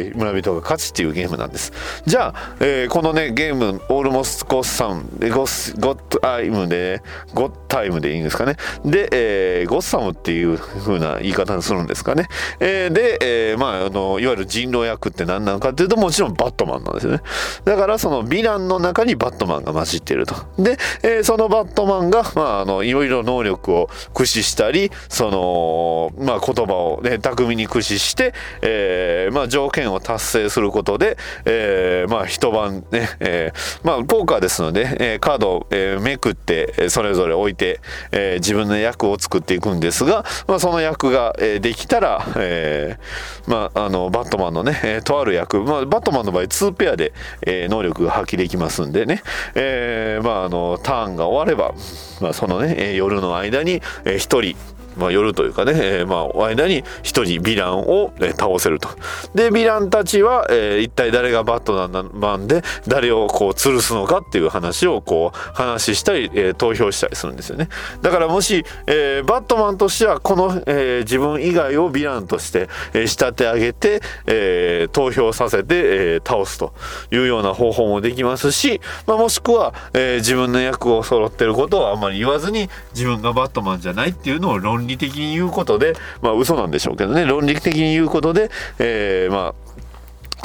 [0.09, 1.72] えー村人が勝ちっていうゲームなんです。
[2.06, 7.02] じゃあ、えーこのねゲームオールモスゴッサムゴスゴットアイムで
[7.35, 8.56] ゴッタイムでいいんですかね。
[8.85, 12.26] で、えーゴッサムっていう風な言い方にするんですかね、
[12.59, 13.18] えーで、
[13.50, 17.20] えーまああのいわゆる人狼役って何なのかっていうともちろんバットマンなんですよね。
[17.64, 20.35] だからそのヴィランの中にバットマンが混じっていると。
[20.59, 37.81] で、えーそのバットマンが、まあ、あのいろいろ能力を駆使したりその、まあ、言葉を、ね、巧みに駆使して、えーまあ、条件を達成することで、えーまあ、一晩ね、えーまあ、ポーカーですので、えカードを、えめくってそれぞれ置いて、
[38.12, 42.99] え自分の役を作っていくんですが、まあ、その役が、えできたら、え
[43.46, 47.12] まあ、あのバットマンのね、えとある役、まあ、バットマンの場合2ペアで、
[47.46, 49.23] え能力が発揮できますんでね、
[49.55, 51.75] えまあ、あのターンが終われば、
[52.20, 58.88] まあ、そのね、夜の間に、えー、1人まあ、夜というかね、えーまあ、間に一人ヴィランを、えー倒せると。
[59.35, 67.68] で、ヴィランたちは、えー一体誰がバットマンで、誰をこう吊るすのかっていう話をこう、話したり、えー投票したりするんですよね。
[68.03, 76.72] だからもし、えーバットマンとしては、この、えー自分以外をヴィランとして、えー仕立て上げて、えー投票させて、えー倒すと
[77.11, 89.69] いうような方法もできますし、まあ、もしくは、えー自分の役を揃ってることをあんまり言わずに、自分がバットマンじゃないっていうのを論理的に言うことで、まあ嘘なんでしょうけどね、論理的に言うことで、えーまあ、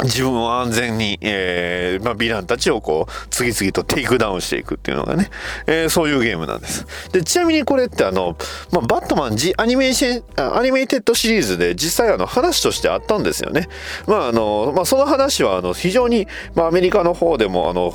[0.04, 5.30] 自分を安全に、えーまあ、ヴィランたちをこう、次々とテイクダウンしていくっていうのがね、
[5.68, 6.86] えーそういうゲームなんです。
[7.12, 8.36] で、ちなみにこれってあの、
[8.72, 13.68] まあ、バットマンアニメーション、アニメイテッドシリーズで実際あの話としてあったんですよね。
[14.08, 17.94] まああの、まあその話はあの非常に、まあアメリカの方でもあの、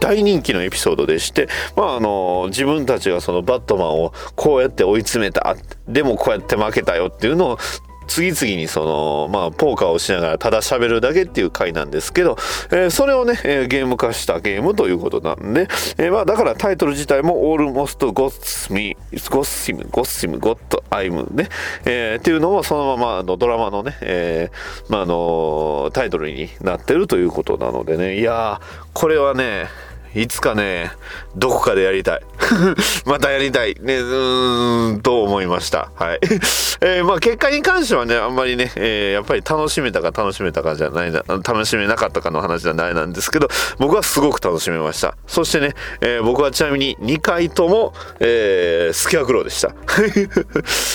[0.00, 5.56] 大人気のエピソードでして、まああの、自分たちがそのバットマンをこうやって追い詰めた、
[5.88, 7.58] でもこうやって負けたよっていうのを、
[8.06, 12.36] 次々にその、まあ、ポーカーをしながらただ喋るだけっていう回なんですけど、
[12.70, 15.62] えーそれをね、えーゲーム化したゲームということなんで、
[15.98, 21.48] えーまあ、だからタイトル自体も Almost Got Me, Got Sim, Got Sim, Got I'm ね、
[21.84, 24.50] えっていうのもそのままのドラマのね、え
[24.88, 29.66] まあ、あのタイトルになってるということなのでね、いやー、これはね、
[30.14, 30.92] いつかね、
[31.36, 32.20] どこかでやりたい。
[33.06, 33.74] またやりたい。
[33.80, 35.90] ね、うーん、と思いました。
[35.94, 36.20] はい。
[36.84, 43.48] えーまあ結果に関してはね、あんまりね、えーやっぱり楽しめたか楽しめたかじゃないな、楽しめなかったかの話じゃないなんですけど、
[43.78, 45.16] 僕はすごく楽しめました。
[45.26, 49.68] そしてね、えー僕はちなみに2回とも、えースケアクローでした。
[49.72, 49.72] い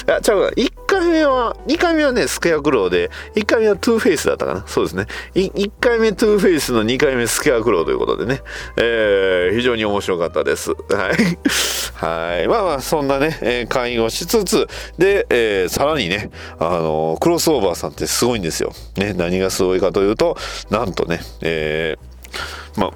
[0.07, 4.63] や、ちゃうか、1回目は、2回目はね、スケアクローで、1回目はトゥーフェイスだったかな。
[4.67, 5.07] そうですね。
[5.33, 8.41] 1回目トゥーフェイスの2回目スケアクローということでね、
[8.75, 9.06] えー
[9.55, 10.71] 非常に面白かったです。
[10.71, 11.37] はい。
[11.95, 12.47] はい。
[12.47, 14.67] まあまあ、そんなね、えー会員をしつつ、
[14.97, 18.71] で、えーさらにね、あのクロスオーバーさんってすごいんですよ。
[18.97, 20.37] ね、何がすごいかというと、
[20.69, 22.91] なんとね、えーまあ、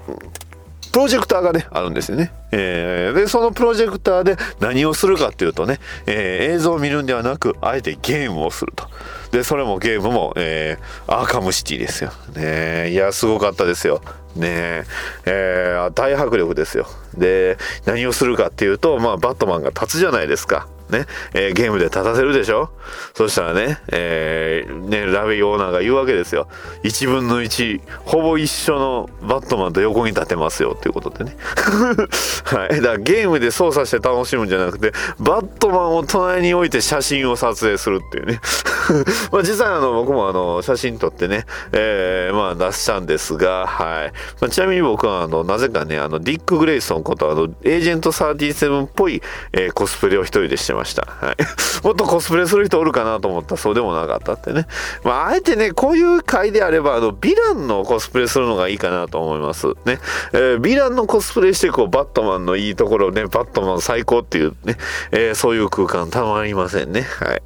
[0.91, 2.32] プロジェクターがね、あるんですよね。
[2.52, 8.88] えーで、そのプロジェクターで何をするかっていうとね、えー映像を見るんではなく、あえてゲームをすると。
[9.32, 12.12] で、それもゲームも、えーアーカムシティですよ。
[12.36, 14.02] ねいや、すごかったですよ。
[14.36, 14.86] ね
[15.26, 16.88] えー大迫力ですよ。
[17.17, 20.67] で、何をするかっていうと、まあ、バットマンが立つじゃないですか。
[20.91, 22.69] ね、えーゲームで立たせるでしょ？
[23.13, 26.47] そしたらね、えーね、ラビーオーナーが言うわけですよ。
[26.84, 31.36] 1分の1、ほぼ一緒のバットマンと横に立てますよっていうことでね。
[32.45, 32.69] はい。
[32.77, 38.39] だからゲームで操作して楽しむんじゃなくて、バットマンを隣に置いて写真を撮影するっていうね。
[39.32, 44.13] まあ実際あの、僕もあの、写真撮ってね、えーまあ出したんですが、はい。
[44.41, 49.21] まあ、ちなみに僕はあの、なぜかね、あの、ディック・グレイソンことあの、エージェント37っぽい、
[49.54, 50.81] えーコスプレを一人でしてました。
[50.82, 51.38] ましたはい。
[51.86, 54.67] もっとコスプレする人おるかなと思ったらそうでもなかったってね。
[55.04, 59.67] まあ、あえてね、こういう回であれば、あの、ヴィランのコスプレするのがいいかなと思います。
[59.86, 60.00] ね。
[60.34, 64.78] えーヴィランのコスプレして、こう、バットマンのいいところね、バットマン最高っていうね、
[65.12, 67.02] えーそういう空間たまりませんね。
[67.02, 67.41] はい。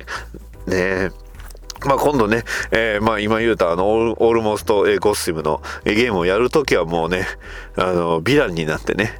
[0.67, 1.11] ねえ
[1.83, 7.27] まあ今度ね、えーまあ今言うたあの、 all almost、えー Got 'Im の、えーゲームをやるときはもうね、
[7.75, 9.19] あの、ヴィランになってね、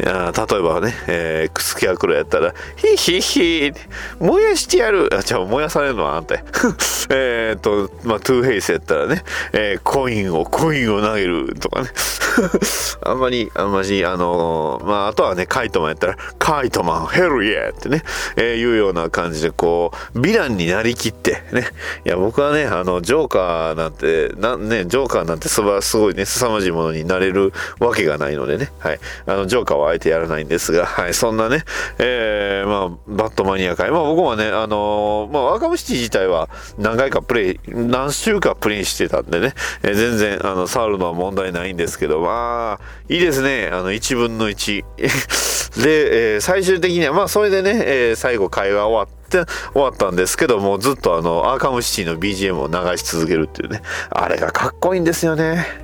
[0.00, 3.72] いやー例えばね、えー、スケアクローやったら、ヒヒヒ
[4.20, 6.34] 燃やしてやるあ、じゃあ燃やされるのはあんた
[7.10, 11.88] えっと、まあトゥーフェイスやったらね、えーコインを、コインを投げるとかね。
[13.02, 18.02] あんまり、あんまり、あのーまああとはね、カイトマンやったら、カイトマン、 Hell yeah ってね、
[18.36, 21.66] えーいうような感じで、こう、ヴィランになりきって、ね、
[22.04, 28.70] いや僕はねあのジョーカーなんてなんねジョーカーなんてすばすごいね凄まじいものになれるわけがないのでね。
[28.78, 29.00] はい。
[29.26, 31.14] あのジョーカーはあえてやらないんですがはい。
[31.14, 31.64] そんなね
[31.98, 33.90] えー、まあバットマニア界。
[33.90, 43.70] まあ僕はねあのまあワーカムシティ自体は何回かプレイ何週かプレイしてたんでね、えー全然あの触るのは問題ないんですけどまあいいですね。
[43.72, 44.84] あの1分の1
[45.82, 53.82] で、えー最終的にはまあそれでね、えー最後会話終わってて終わったんですけどもずっとあのアーカムシティの BGM を流し続けるっていうね。
[54.10, 55.83] あれがかっこいいんですよね。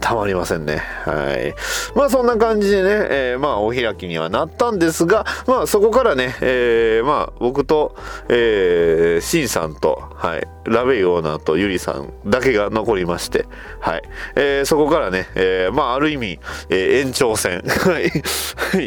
[0.00, 0.82] たまりませんね。
[1.04, 1.54] はい。
[1.94, 7.94] まあそんな感じでね、えーまあお開きにはなったんですが、まあそこからね、えーまあ僕と、
[8.28, 13.46] えー、シンさんと、はい、ラベイオーナーとユリさんだけが残りまして、
[13.80, 14.02] はい。
[14.36, 16.38] えーそこからね、えーまあある意味、
[16.68, 17.62] えー延長戦。
[17.66, 18.04] はい。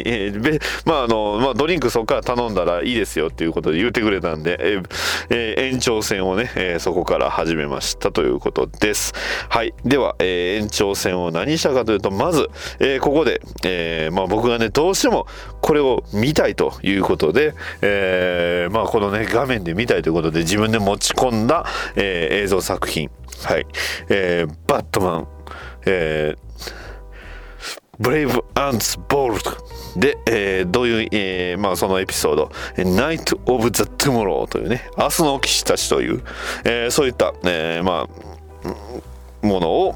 [0.04, 4.84] えーまああの、まあドリンクそこから頼んだらいいですよっていうことで言ってくれたんで、えー
[5.30, 9.12] えー延長戦をね、えーそこから始めましたということです。
[9.48, 9.72] はい。
[9.84, 12.50] では、えー延長戦戦を何したかというと、まず、
[12.80, 15.26] えーここで、えーまあ僕がね、どうしても
[15.60, 21.64] これを見たいということで、えーまあこのね、画面で見たいということで自分で持ち込んだ、
[21.96, 23.10] えー映像作品。
[23.44, 23.66] はい。
[24.08, 25.28] えーバットマン、
[25.86, 26.44] えー
[27.96, 29.50] ブレイブ・アンツ・ボールド
[29.96, 36.22] で、えーどういう、えーまあ、そのエピソード「Night of the Tomorrow」というね明日の騎士たちという、
[36.64, 38.08] えーそういった、えーま
[39.42, 39.94] あ、ものを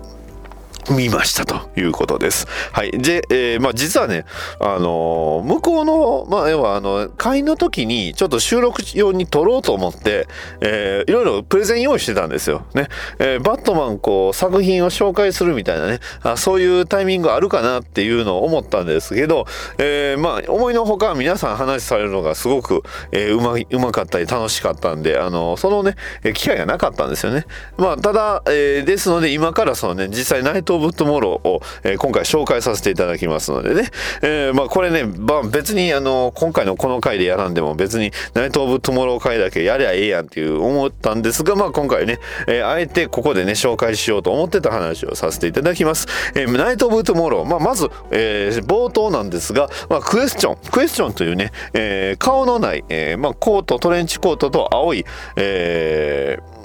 [0.90, 2.46] 見ましたということです。
[2.72, 2.90] はい。
[2.92, 4.24] で、えーまあ実はね、
[4.60, 10.26] あのー向こうの、まあ要はあの、会員の時にちょっと収録用に撮ろうと思って、
[10.60, 12.66] えーいろいろプレゼン用意してたんですよ。
[12.74, 12.88] ね。
[13.18, 19.46] えーバットマンこう作品を紹介するみたいなね、あそういうタイミングあるかなっていうのを思ったんですけど、
[19.78, 22.82] えーまあ思いのほか皆さん話されるのがすごく、
[23.12, 25.96] えーうまうまかったり楽しかったんで、あのそのね、
[26.34, 27.44] 機会がなかったんですよね。
[27.76, 33.90] まあただ、えーですので今からそのね、実際ナイト・オブ・トモローを、えー今回紹介させていただきますのでね、
[34.22, 46.06] えーまあこれね、まあ、別にあの今回のこの回でやらんでも別にナイト・オブ・トモロー回だけやりゃええやんっていう思ったんですが、まあ今回ね、えーあえてここでね、紹介しようと思ってた話をさせていただきます。
[46.34, 55.04] えーナイト・オブ・トモロー、まあまず、えー冒頭なんですが、まあクエスチョン、クエスチョンというね、えー顔のない、えーまあコート、トレンチコートと青い、
[55.36, 56.57] えー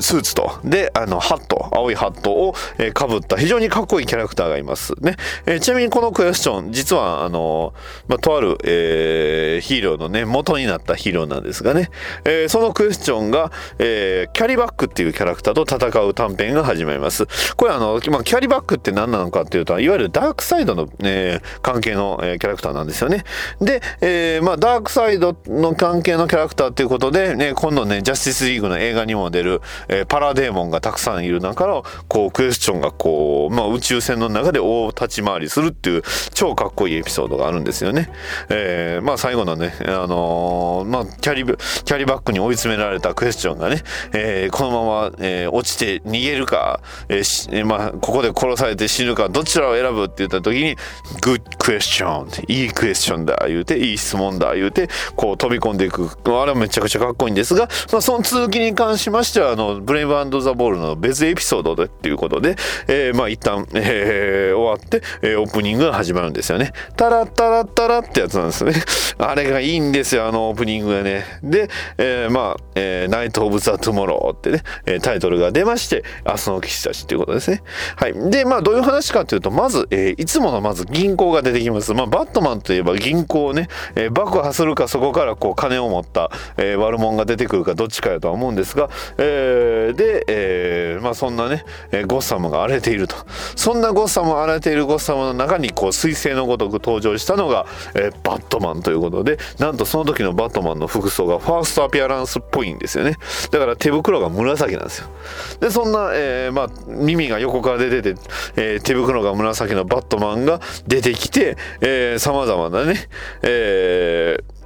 [0.00, 4.92] スーツと、で、あの、ハット、青いハットを、えー被った非常にかっこいいキャラクターがいます。
[5.00, 5.16] ね。
[5.46, 7.72] えーちなみにこのクエスチョン、実は、あの、
[8.08, 11.90] まあ、とある、えーヒーローのね、元になったヒーローなんですがね、
[12.24, 17.26] えーそのクエスチョンが、えーキャリバックっていうキャラクターと戦う短編が始まります。
[17.56, 23.24] これあの、まあ、キャリバックって何なのかっていうと、いわゆるダークサイドの、えー関係の、えーキャラクターなんですよね。
[23.60, 29.60] で、えーまあ、ダークサイドの関係のキャラクターっていうことで、ね、今度ね、ジャスティスリーグの映画にも出る、
[29.90, 38.10] えーパラデーモンがたくさんいる中の、こう、クエスチョンがこう、まあ、宇宙船の中で大立ち回りするっていう、超かっこいいエピソードがあるんですよね。
[38.48, 43.82] えーまあ、最後のね、あのーまあ、キャリ、キャリバックに追い詰められたクエスチョンがね、
[44.14, 50.76] えーこのまま、えー落ちて逃げるか、えしえまあ、ここで殺されて死ぬか、どちらを選ぶって言った時に、
[51.20, 56.08] good question いいクエスチョンだ、言うて、いい質問だ、言うて、こう飛び込んでいく。
[56.24, 60.10] あれはめちゃくちゃかっこいいんですが、まあ、その続きに関しましては、あの、ブレイブ
[60.40, 62.56] ザ・ボールの別エピソードでっていうことで、
[62.88, 66.72] えーまあ、一旦、えー終わって、えーオープニングが始まるんですよね。
[66.96, 68.72] タラッタラッタラってやつなんですね。
[69.18, 71.24] あれがいいんですよ、あのオープニングがね。
[71.42, 71.68] で、
[71.98, 77.62] えーまあ、えーナイト・オブ・ザ・トゥモローってね、えータイトルが出まして、明日の騎士たちっていうことですね。
[77.96, 78.30] はい。
[78.30, 81.94] で、まあ、どういう話かというと、まず、えーいつものまず銀行が出てきます。
[81.94, 89.59] まあ、バットマンといえば銀行をね、えー爆破するか、そこからこう、金を持った、えー悪者が出てくるか、どっちかやとは思うんですが、えー
[89.94, 93.16] で、えーまあ、そんなね、えーゴッサムが荒れていると。
[93.56, 103.16] そんなゴッサム荒れているゴッサムの中に、こう、彗星のごとく登場したのが、えバットマンということで、なんとその時のバットマンの服装がファーストアピアランスっぽいんですよね。
[103.50, 105.08] だから手袋が紫なんですよ。
[105.60, 108.20] で、そんな、えまあ、耳が横から出てて、
[108.56, 113.08] え手袋が紫のバットマンが出てきて、えー、様々なね、
[113.42, 114.59] えー、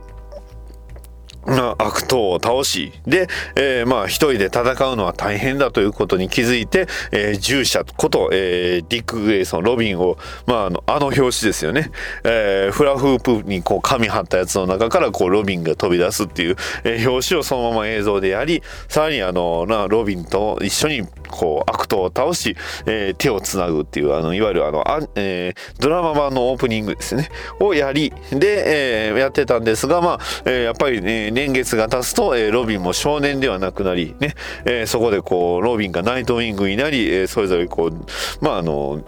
[1.78, 10.16] 悪党を倒し、で、えーまあ、一人で戦うのは大変だということに気づいて、えー従者こと、えーディック・グレイソン、ロビンを、
[10.46, 11.90] まあ、あの、あの表紙ですよね。
[12.24, 27.28] えーフラフープにこう、紙貼ったやつの中から、こう、ロビンが飛び出すっていう、えー表紙をそのまま映像でやり、さらにあの、な、ロビンと一緒に、こう、悪党を倒し、えー手をつなぐっていう、あの、いわゆるあの、あえードラマ版のオープニングですね。
[27.60, 39.02] をやり、で、えーやってたんですが、まあ、えーやっぱりね、年月が経つと、えーロビンも少年ではなくなり、ね、えーそこでこう、ロビンがナイトウィングになり、えーそれぞれこう、まああの、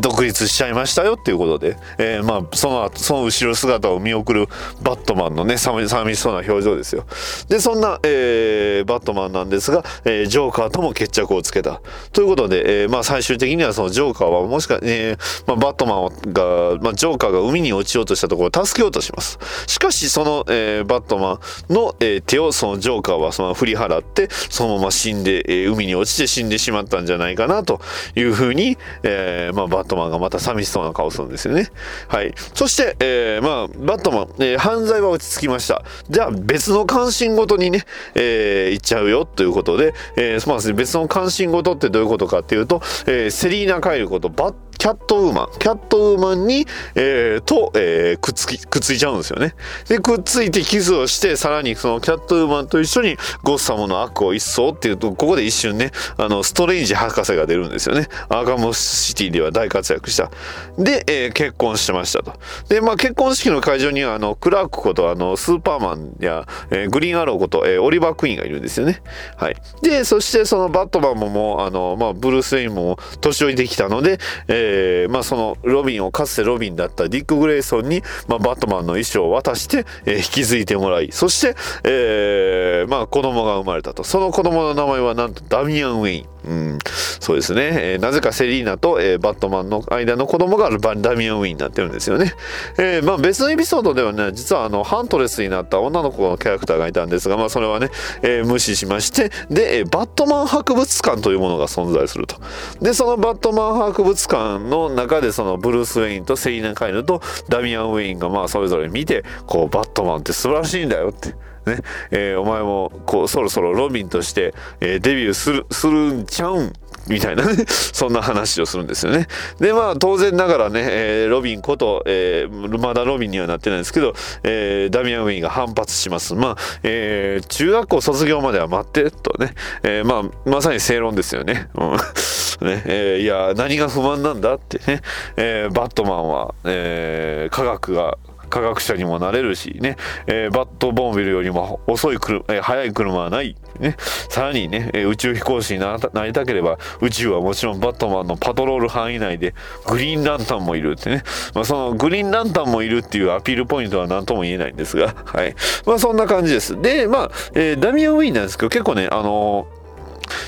[0.00, 4.46] 独立しちゃいましたよっていうことで、えーまあその後その後ろ姿を見送る
[4.82, 7.04] バットマンのね寂しそうな表情ですよ。
[7.48, 11.80] でそんな、えーバットマンなんですが、えージョーカーとも決着をつけた
[12.12, 19.38] ということで、えーまあ最終的にはそのジョーカーはもしか、えーまあ、バットマンが、まあ、ジョーカーが海に落ちようとしたところを助けようとします。
[19.66, 21.40] しかしその、えーバットマ
[21.70, 27.80] ンの、えー手をそのジョーカーはその振り払ってそのまま死んで、えー海に落ちて死んでしまったんじゃないかなと
[28.14, 31.70] いうふうに、えーまあ、バットマンがまた寂しそうな顔するんですよね。
[32.08, 32.32] はい。
[32.54, 35.82] そして、えーまあ、バットマン、えー犯罪は落ち着きました。
[36.10, 37.84] じゃあ別の関心事にね、
[38.14, 44.54] えー行っちゃうよということで、えーまあ、別の関心事ってどういうことかっていうと、えーセリーナ・カイルことバッ
[44.86, 46.64] キャットウーマン、キャットウーマンに、
[46.94, 49.56] えーと、えーくっつき、くっついちゃうんですよね。
[49.88, 58.06] で、くっついてキスをして、さらにそのキャットウーマンと一緒にゴッサムの悪を一掃っていうと、ここで一瞬ね、あの、ストレンジ博士が出るんですよね。
[58.28, 60.30] アーカムシティでは大活躍した。
[60.78, 62.34] で、えー結婚してましたと。
[62.68, 69.02] で、まあ結婚式の会場には、あの、クラークこと、あの、スーパーマンや、えーグリーンアローこと、えーオリバー・クイーンがいるんですよね。
[69.36, 69.56] はい。
[69.82, 74.75] で、そしてそのバットマンももう、あの、まあ、ブルース・ウェインも年寄りできたので、えー
[75.10, 81.54] まあそのロビンをかつてロビンだったディック・グレイソンに、まあ、バットマンの衣装を渡して、えー引き継いでもらい、そして、
[81.84, 84.04] えーまあ子供が生まれたと。
[84.04, 86.35] その子供の名前はなんとダミアン・ウェイン。
[86.46, 86.78] うん、
[87.20, 92.34] そうですね、えーなぜかセリーナと、えーバットマンの間の子供がバダミアン・ウィンになってるんですよね。
[92.78, 97.90] えーまあ、別のエピソードではね実はあのハントレスになった女の子のキャラクターがいたんですが、まあ、それはね、
[98.22, 102.36] え無視しましてで、えバットマン博物館というものが存在すると。
[102.80, 111.34] でそのバットマン博物館の中でそのブルース・ウェインとセリーナ・カイルとダミアン・ウェインがまあそれぞれ見てこうバットマンって素晴らしいんだよって。
[111.66, 111.78] ね。
[112.10, 116.72] えーお前もこうそろそろロビンとして、えーデビューするするんちゃうん？
[117.08, 117.64] みたいなね。
[117.68, 119.28] そんな話をするんですよね。
[119.60, 126.34] でまあ当然ながらね、えーロビンこと、えーまだロビンにはなってないんですけど、えーダミアン・ウィンが反発します。
[126.34, 131.68] まあ、えー中学校卒業までは待ってとね、えーまあまさに正論ですよね。
[131.74, 131.92] うん。
[132.66, 132.82] ね。
[132.86, 135.00] えーいや何が不満なんだってね、
[135.36, 138.18] えーバットマンは、えー科学が
[138.56, 139.96] 科学者にもなれるしね、
[140.26, 143.54] えーバットボンビルよりも遅い車、えー速い車はない。
[143.78, 143.96] ね、
[144.30, 149.54] さらにね、え宇宙飛行士にななりたければ宇宙はもちろんバットマンのパトロール範囲内で
[149.86, 151.22] グリーンランタンもいるってね、
[151.54, 155.54] まあ、そのグリーンランタンもいるっていうアピールポイントは何とも言えないんですが、はい。
[155.84, 156.80] まあそんな感じです。
[156.80, 159.85] で、まあ、えーダミアン・ウィーンなんですけど結構ね、あのー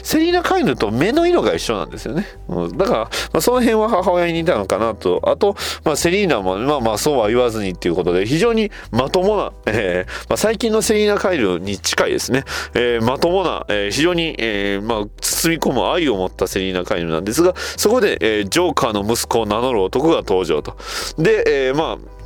[0.02, 2.26] セリーナ・カイルと目の色が一緒なんですよね。
[2.48, 5.20] うんだから、まあ、その辺は母親に似たのかなと。
[5.24, 12.44] あと、まあ、セリーナも、まあまあ、そうは言わずにっていうことで、非常にまともな、えーまあ、最近のセリーナ・カイルに近いですね。
[12.74, 20.76] えーまともな、えー非常に、えーまあ、包み込む愛を持ったセリーナ・カイルなんですが、そこで、えージョーカーの息子を名乗る男が登場と。
[21.18, 22.17] で、えーまあ、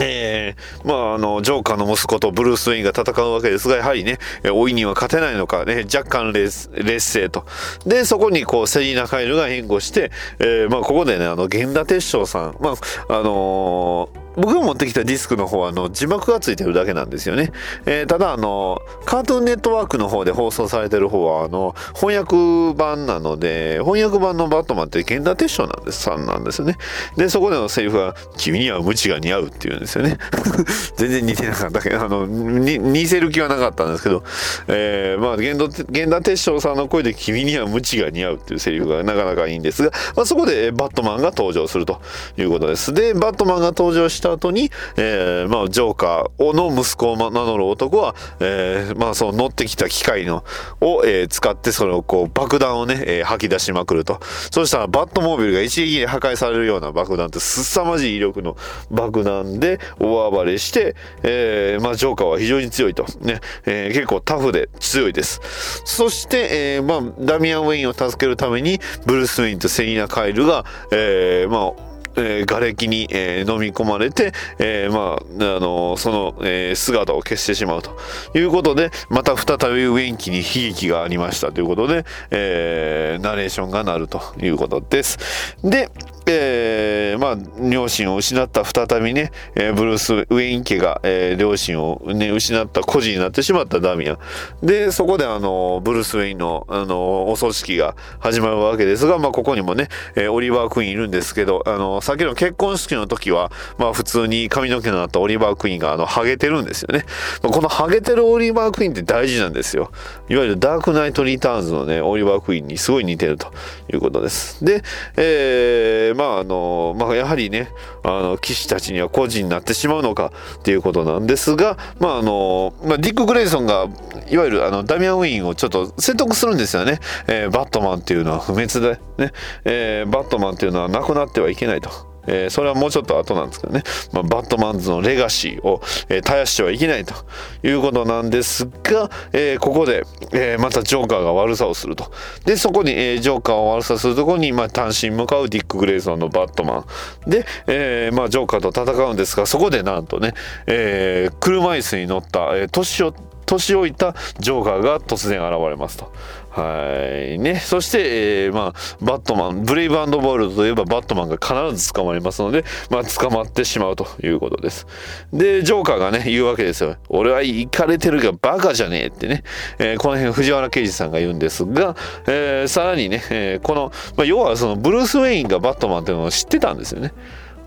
[0.00, 7.46] えーまあ、あの、ジョーカーの息子とブルース・ウェインが戦うわけですが、やはりね、えー老いには勝てないのか、ね、若干劣劣勢と。
[7.86, 10.10] で、そこにこう、セリーナ・カイルが援護して、
[10.40, 12.74] えーまあ、ここでね、あの、源田鉄章さん、まあ、
[13.08, 17.52] あのー僕が持ってきたディスクの方はあの字幕がついてるだけなんですよね。
[17.86, 26.76] えーただあのカートゥーンネットワークの方で放送されてる方はあの翻訳版なので翻訳版のバットマンって源田鉄章なんですさんなんですよね。
[27.16, 30.18] でそこでのセリフは「君には無知が似合う」っていうんですよね。
[30.96, 34.22] 全然似てなかったけどあの似せる気はなかったんですけど、
[34.68, 35.68] えーまあ源
[36.10, 42.00] 田鉄章さんの声で「君には無知が似合う」っていうセリフがなかなかいいんですが、まあ、そこでバットマンが登場すると
[42.36, 42.92] いうことです。
[42.94, 50.44] でバットマンが登場した後に、えーまあ、ジョーカーの息子を名乗る男は、えーまあ、その乗ってきた機械の
[50.80, 54.20] を、えー使ってそれをこう爆弾をね、えー吐き出しまくると。
[54.50, 58.56] そしたらバットモービルが一撃で破壊されるような爆弾ってすさまじい威力の
[58.90, 63.40] 爆弾で大暴れして、えーまあ、ジョーカーは非常に強いと、ね。
[63.66, 65.40] えー結構タフで強いです。
[65.84, 71.87] そして、えーまあ、ダミアン・ウェインを助けるためにブルース・ウェインとセリナ・カイルが、えーまあ
[72.18, 77.96] えー瓦礫に、えー飲み込まれて、えーまあ、あのその、えー姿を消してしまうと。
[78.34, 80.44] いうことで、また再びウェンキに悲
[80.74, 81.52] 劇がありました。
[81.52, 84.18] ということで、えーナレーションがなると。
[84.40, 85.18] いうことです。
[85.62, 85.90] で、
[86.26, 88.64] えーまあ、両親を失った。
[88.64, 93.80] 再びね、えーブルース・ウェイン家が、えー両親を、ね、失った孤児になってしまった。
[93.80, 94.18] ダミアン。
[94.62, 107.04] で、そこであの、ブルース・ウェインの、あの、お葬式が始まるわけですが、まあ、ここにもね、えーオリバー・クイーンいるんですけど、あの、さっきの結婚式の時は、まあ普通に髪の毛のあったオリバー・クイーンがあの、ハゲてるんですよね。
[107.42, 109.90] このハゲてるオリバー・クイーンって大事なんですよ。
[110.30, 113.52] いわゆるダークナイト・リターンズのね、オリバー・クイーンにすごい似てると
[113.92, 114.64] いうことです。
[114.64, 114.82] で、
[115.18, 117.68] えー、まああの、まあやはりね、
[118.16, 123.86] あの、騎士たちには孤児になってしまうのかっていうことなんですが、まああの、まあディック・グレイソンが、
[124.30, 127.00] いわゆるあの、ダミアン・ウィーンをちょっと説得するんですよね。
[127.26, 129.32] えーバットマンっていうのは不滅で、ね、
[129.64, 131.90] えーバットマンっていうのはなくなってはいけないと。
[132.28, 137.14] えーそれはもうちょっと後なんですけどね、まあ、バットマンズのレガシーを、えー絶やしてはいけないと
[137.62, 142.10] いうことなんですが、えーここで、えーまたジョーカーが悪さをすると
[142.44, 146.84] でそこに、えージョーカーを悪さするところに、まあ、単身向かうディック・グレイソンのバットマ
[147.26, 150.34] ンで、えーまあ、ジョーカーと戦うんですがそこでなんとね、
[150.66, 153.14] えー車椅子に乗った、えー年を
[153.46, 156.12] 年老いたジョーカーが突然現れますと。
[156.50, 157.38] はい。
[157.38, 164.86] ね、そして、えーまあ、バットマンブレイブボールドといえばバットマンが必ず捕まりますので、まあ、捕まってしまうということです。
[165.32, 166.96] でジョーカーがね言うわけですよ。
[167.08, 169.44] 俺はイかれてるがバカじゃねえってね、
[169.78, 171.96] えーこの辺藤原啓治さんが言うんですが、
[172.26, 177.12] えーさらにね、えこの、まあ、要はそのブルース・ウェインがバットマンっていうのを知ってたんですよね。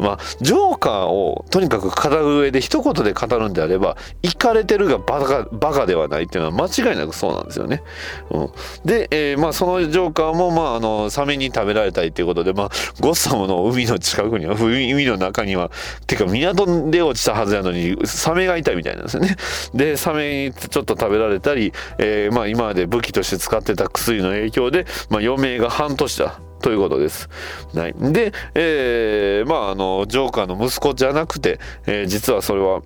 [0.02, 7.84] まあ、ジョーカーをとにかく語る上で一言で語るんであれば、イかれてるがバカバカではないっていうのは間違いなくそうなんですよね。
[8.32, 8.52] うん、
[8.84, 15.70] で、えーまあ、そのジョーカーも、まあ、あの、サメに食べられたいっていうことで、まあ、ゴッサムの海の近くには、海の中には、
[16.08, 19.36] てか港で落ちたはずなのに、サメがいたみたいなんですよね。
[19.76, 26.40] で、サメにちょっと食べられたり、えーまあ、今まで武器として使ってた薬の影響で、まあ、余命が半年だ。
[26.62, 27.30] ということです。
[27.76, 32.82] はい、で、えーまああのジョーカーの息子じゃなくて、えー実はそれは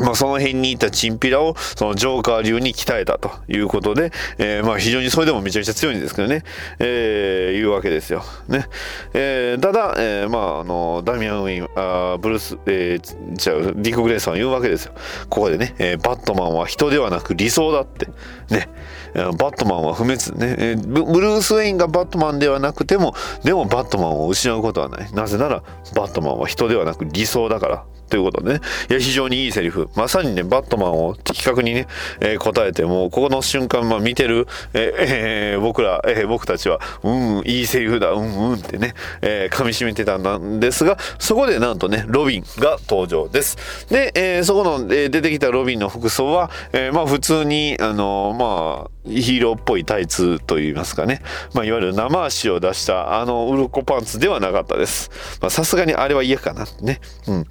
[0.00, 6.44] まあ、その辺にいたチンピラをそのジョーカー流に鍛えたということで、えーまあ非常にそれでもめちゃめちゃ強いんですけどね、
[6.78, 8.24] えーいうわけですよ。
[8.48, 8.64] ね。
[9.12, 14.92] えーただ、えーまああの、ダミアン・ウィン、あブルース、えーじゃ、ディック・グレイソンは言うわけですよ。
[15.28, 18.08] ここでね、えーバットマンは人ではなく理想だって。
[18.48, 18.70] ね。
[19.14, 25.12] バットマンは不滅ね、えブルース・ウェインがバットマンではなくてもでもバットマンを失うことはない。
[25.12, 25.62] なぜなら
[25.94, 27.84] バットマンは人ではなく理想だから。
[28.08, 28.60] ということでね。
[28.90, 29.88] いや非常にいいセリフ。
[29.96, 31.86] まさにねバットマンを的確にね、
[32.20, 38.10] えー答えてもうここの瞬間、まあ、見てる、えーえー僕ら、えー僕たちはうんうんいいセリフだ。
[38.10, 38.92] うんうんってね、
[39.22, 43.86] えー噛み締めてたんですがそこでなんとねロビンが登場です。
[43.88, 51.22] で、えーそこの、えー出てきたロビンの服装は、えーまあ普通にあのまあヒーローっぽいタイツといいますかね、
[51.54, 55.10] まあ、いわゆる生足を出したあのウルコパンツではなかったです。
[55.40, 57.00] まさすがにあれは嫌かなね。
[57.26, 57.46] うん。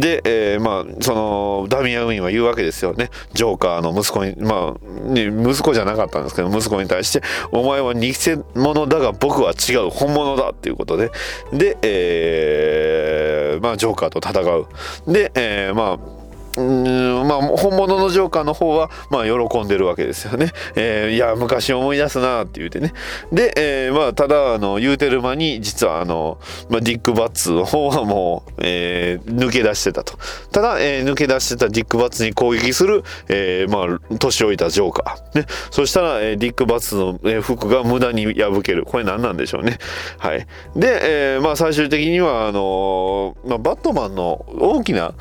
[0.00, 3.10] で、えーまあ、その、ダミア・ウィンは言うわけですよね。
[3.32, 7.22] ジョーカーの息子に、まあ、ね、息子じゃなかったんですけど、息子に対して、
[7.52, 8.12] お前は偽
[8.54, 11.10] 物だが僕は違う、本物だっていうことで、
[11.52, 14.66] で、えーまあ、ジョーカーと戦う。
[15.12, 16.17] で、えーまあ、
[16.58, 20.52] うんまあ本物のジョーカーの方はまあ喜んでるわけですよね。
[20.74, 22.92] えーいや昔思い出すなって言うてね。
[23.32, 26.38] で、えーまあただあの言うてる間に実はあの、
[26.68, 30.14] まあ、ディック・バッツの方はもう、えー抜け出してたと。
[30.52, 35.40] ただ、えー抜け出してたディック・バッツに攻撃する、えーまあ年老いたジョーカー。
[35.40, 35.46] ね。
[35.70, 38.84] そしたら、えーディック・バッツの、えー服が無駄に破ける。
[38.84, 39.78] これ何なんでしょうね。
[40.18, 40.46] はい。
[40.74, 45.14] で、えーまあ最終的にはあのーまあ、バットマンの大きな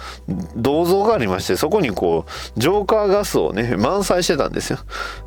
[0.55, 4.79] 銅像がありましてそこにこうジョーカーガスをね満載してたんですよ。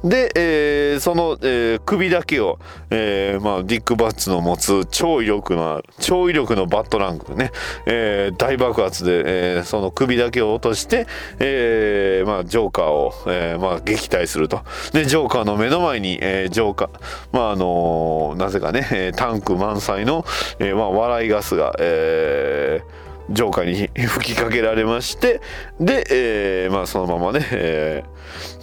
[0.05, 2.59] で、えーその、えー首だけを、
[2.91, 7.53] えーまあ、ディック・バッツの持つ超威力の超威力のバットランクね、
[7.87, 9.23] えー大爆発で、
[9.57, 11.07] えーその首だけを落として、
[11.39, 14.61] えーまあ、ジョーカーを、えーまあ、撃退すると。
[14.93, 16.89] でジョーカーの目の前に、えージョーカー
[17.33, 20.25] まああのなぜかね、タンク満載の、
[20.59, 25.41] えーまあ、笑いガスが、えージョーカーに 吹きかけられまして
[25.81, 28.05] で、えーまあそのままね、え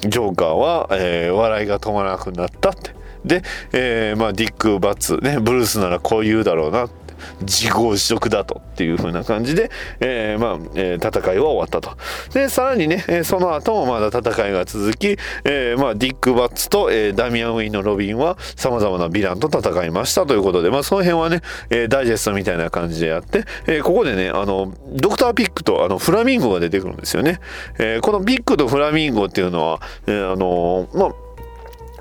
[0.01, 2.91] ージョーカーは、えー笑いが止まらなくなったって。
[3.25, 3.41] で、
[3.73, 7.06] えーまあディック・バッツねブルースならこう言うだろうなって。
[7.41, 11.97] 自業自得だとっていう風な感じで、えーまあえー戦いは終わったと。
[12.33, 27.39] でさらにね、えその後もまだ戦いが続き、えーまあ、ディック・バッツと、えダミアン・ウィンのロビンはさまざまなヴィランと戦いましたということで、まあ、その辺はね、えダイジェストみたいな感じでやって、えここでねあのドクター・ピックとあのフラミンゴが出てくるんですよね、
[27.79, 31.26] えこのピックとフラミンゴっていうのは、えあのまあ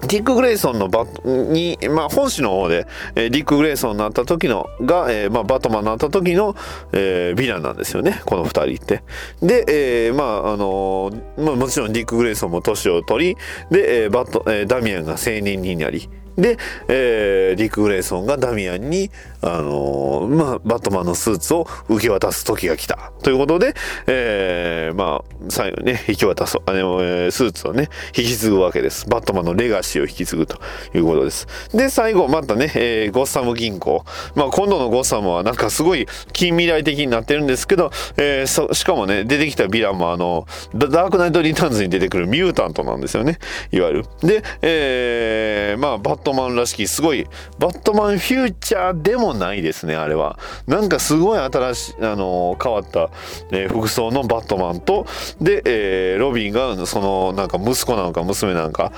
[0.07, 6.55] ディック・グレイソンのバに、まあ、本誌の方で、えーディック・グレイソンになった時のが、えーまあ、バトマンになった時の、
[6.93, 9.03] えーヴィランなんですよねこの二人って。
[9.43, 9.65] で、
[10.07, 13.37] えーまああのーまあ、もちろんディック・グレイソンも年を取り
[13.71, 16.59] で、えーバットえーダミアンが青年になりで、
[16.89, 19.11] えーリック・グレイソンがダミアンに、
[19.41, 23.13] あのーまあ、バットマンのスーツを受け渡す時が来た。
[23.23, 23.75] ということで、
[24.07, 29.09] えーまあ最後ね引き渡すあの、えースーツをね引き継ぐわけです。
[29.09, 30.59] バットマンのレガシーを引き継ぐと
[30.95, 31.47] いうことです。
[31.73, 43.39] で最後またね、えーゴッサム銀行、まあ、今度のゴッサムはなんかすごい近未来的になってるんですけど、えーそしかもね出てきたヴィランもあのダダークナイト・リターンズに出てくるミュータントなんですよね。
[43.73, 44.05] いわゆる。
[44.21, 47.27] で、えーまあバットトマンらしきすごい
[47.59, 50.39] バットマンフューチャーでもないですねあれは。
[50.67, 53.11] なんかすごい新しいあの変わった、
[53.53, 55.07] えー服装のバットマンと
[55.41, 58.93] で、えーロビンがそのなんか息子なのか娘なのか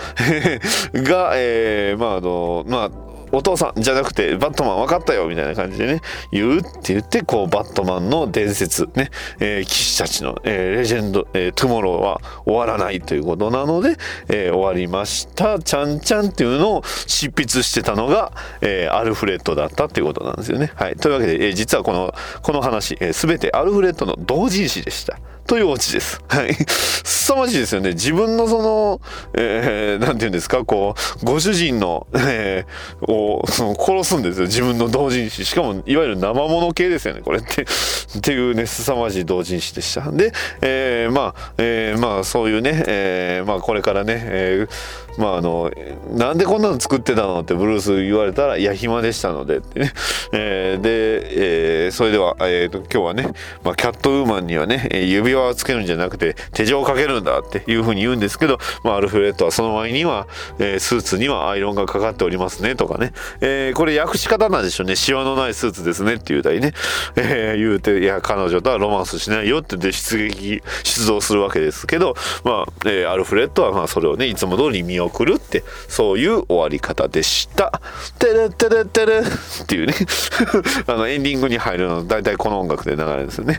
[0.94, 6.00] が、えーまああのまあお父さんじゃなくてバットマン分かったよみたいな感じでね
[6.32, 9.10] 言うって言ってこうバットマンの伝説ね、
[9.40, 13.96] えー騎士たちの、えーレジェンド、えートゥモローは終わらないということなので、
[14.28, 20.72] えー終わりましたちゃんちゃんっていうのを執筆してたのが、えーアルフレッドだったっていうことなんですよね。
[20.74, 25.18] はい、というわけで、えー実はこのこの話、えー、全てアルフレッドの同人誌でした。
[25.46, 26.20] というオチです。
[26.28, 26.54] はい。
[26.54, 27.92] 凄まじいですよね。
[27.92, 29.00] 自分のその、
[29.32, 33.10] えー、なんて言うんですか、こう、ご主人の、えー
[33.46, 34.46] う、その、殺すんですよ。
[34.46, 35.44] 自分の同人誌。
[35.44, 37.62] しかも、いわゆる生物系ですよね、これって。
[38.18, 40.10] っていうね、凄まじい同人誌でした。
[40.10, 45.70] で、えー、まあ、えー、まあ、そういうね、えー、まあ、これからね、えー、まあ、あの、
[46.12, 49.92] なんでこんなの作ってたのってブルース言われたら、いや、暇でしたので、ってね。
[50.32, 53.32] えー、で、えー、それでは、えーと、今日はね、
[53.64, 60.26] まあ、キャットウーマンにはね、指輪をつけるんじゃなくて、手錠をかけるんだっていうふうに言うんですけど、まあ、アルフレッドはその前には、
[60.58, 63.12] えースーツにはアイロンがかかっておりますね、とかね。
[63.40, 64.96] えーこれ訳し方なんでしょうね。
[64.96, 66.72] シワのないスーツですねって言うたりね。
[67.16, 77.80] えー言うて、いや、彼女とはロマンスしないよって言って出撃、出動するわけですけど、まあ、えーアルフレッドはまあそれをね、いつも通り見送るって、そういう終わり方でした。
[78.18, 79.94] てれてれてれっていうね、
[80.86, 83.58] あの、エンディングに入るの、大体この音楽で流れるんですよね。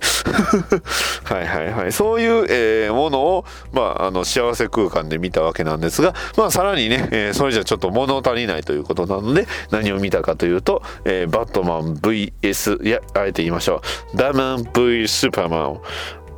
[1.23, 1.91] はいはいはい。
[1.91, 13.81] そういう、えーものを、まあ、あの、幸せ空間で見たわけなんですが、まあ、さらにね、えーそれじゃちょっと物足りないということなので、何を見たかというと、えーバットマン VS、いや、あえて言いましょ
[14.13, 14.17] う。
[14.17, 15.79] ダーマン V スーパーマン。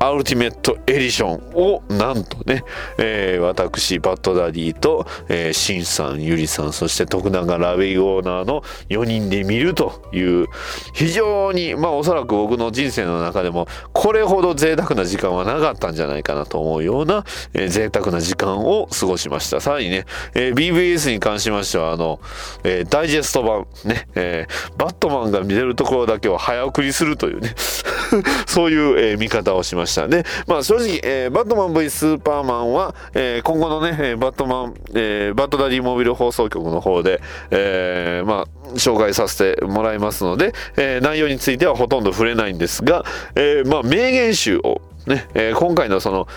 [0.01, 2.63] アルティメットエディションをなんとね、
[2.97, 10.47] えー私バッドダディと、えー、シンさん、ユリさん、そして徳永ラベイオーナーの4人で見るという
[10.93, 17.23] 非常にまあおそらく僕の人生の中でもこれほど贅沢な時間はなかったんじゃないかなと思うような、
[17.53, 19.61] えー贅沢な時間を過ごしました。
[19.61, 22.19] さらにね、えー BBS に関しましてはあの、
[22.63, 27.53] えーダイジェスト版ね、えーバットマンが見れるところだけを早送りするというね
[28.47, 29.90] そういう、えー見方をしました。
[30.07, 43.03] で、まあ正直、えーバットマン V スーパーマンは、えー今後のね、バットマン、えーバットダディモビル放送局の方で、えーまあ紹介させてもらいますので、えー内容についてはほとんど触れないんですが、
[43.35, 46.27] えーまあ名言集をね、えー今回のその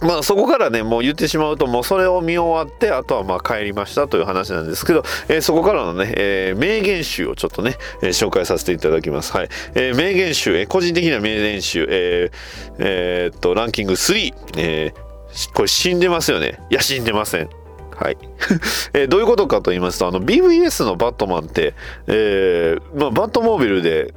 [0.00, 9.32] まあそこからね、もう言ってしまうと、もうそれを見終わって、あとはまあ帰りましたという話なんですけど、えーそこからのね、えー名言集をちょっとね、えー紹介させていただきます。
[9.32, 9.48] はい。
[9.74, 15.08] えー名言集、えー個人的な名言集、えーえーっと、ランキング3、えー
[15.54, 16.58] これ死んでますよね。
[16.70, 17.50] いや、死んでません。
[17.96, 18.16] はい。
[18.94, 21.74] えーどういうことかと言いますと、あの、BVS のバットマンって、
[22.06, 24.14] えーまあ、バットモービルで、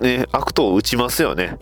[0.00, 1.58] ね、悪党を撃ちますよね。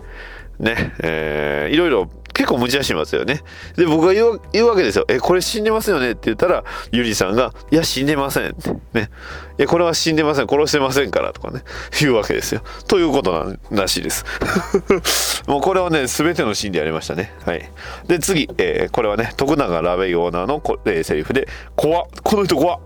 [0.60, 3.40] ね、えーいろいろ結構無茶しますよね。
[3.76, 5.06] で、僕が言う言うわけですよ。
[5.08, 6.10] え、これ死んでますよね？
[6.10, 8.70] って言ったら、ゆりさんが、いや、死んでませんって。
[8.92, 9.10] ね。
[9.58, 10.46] いや、これは死んでません。
[10.46, 11.62] 殺してませんからとかね。
[11.98, 12.60] 言うわけですよ。
[12.88, 14.26] ということなんらしいです。
[15.48, 17.32] もうこれはね、すべてのシーンでやりましたね。
[17.46, 17.70] はい。
[18.06, 22.80] で、次、えーこれはね、徳永ラベイオーナーのこ、えーセリフで、怖っこの人怖っ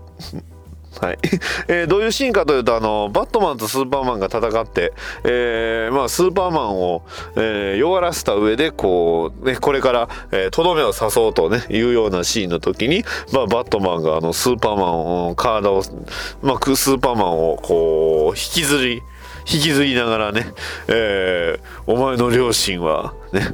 [0.99, 1.19] はい。
[1.67, 7.03] えーどういうシーンかというとあのバットマンとスーパーマンが戦って、えーまあ、スーパーマンを、
[7.35, 15.81] えー弱らせた上でこう、ね、これからえーとど、めを刺そうと、ね、いうようなシーンの時に、まあ、バットマンがあのスーパーマンを体を、
[16.41, 19.01] まあ、くスーパーマンをこう引きずり
[19.51, 20.53] 引きずりながらね、
[20.87, 23.47] えーお前の両親は、ね、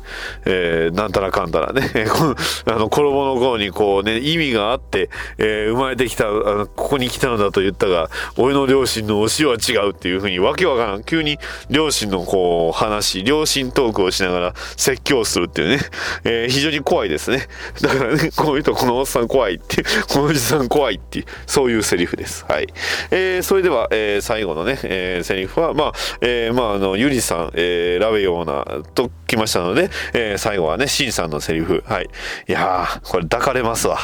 [0.45, 11.03] えーなんたらかんたらね、 このあの、衣の頃にこうね、意味があって、えー生まれてきた、あの、ここに来たのだと言ったが、俺の両親の推しは違うっていうふうに、わけわからん。
[11.03, 11.37] 急に
[11.69, 15.79] 両親のこう、話、両親トークをしながら説教するっていうね、
[16.23, 17.47] えー非常に怖いですね。
[17.81, 22.45] だからね、 この人、このおっさん怖いって、このおじさん怖いって、そういうセリフです。
[22.47, 22.67] はい。
[23.11, 31.83] えーそれでは、えー最後のね、えーセリフは、まあ、えーまあ、あの、ゆりさん、えーラベヨーナと来ましたので、えー最後はね、シンさんのセリフ。
[31.85, 32.09] はい。
[32.47, 33.97] いやー、これ抱かれますわ。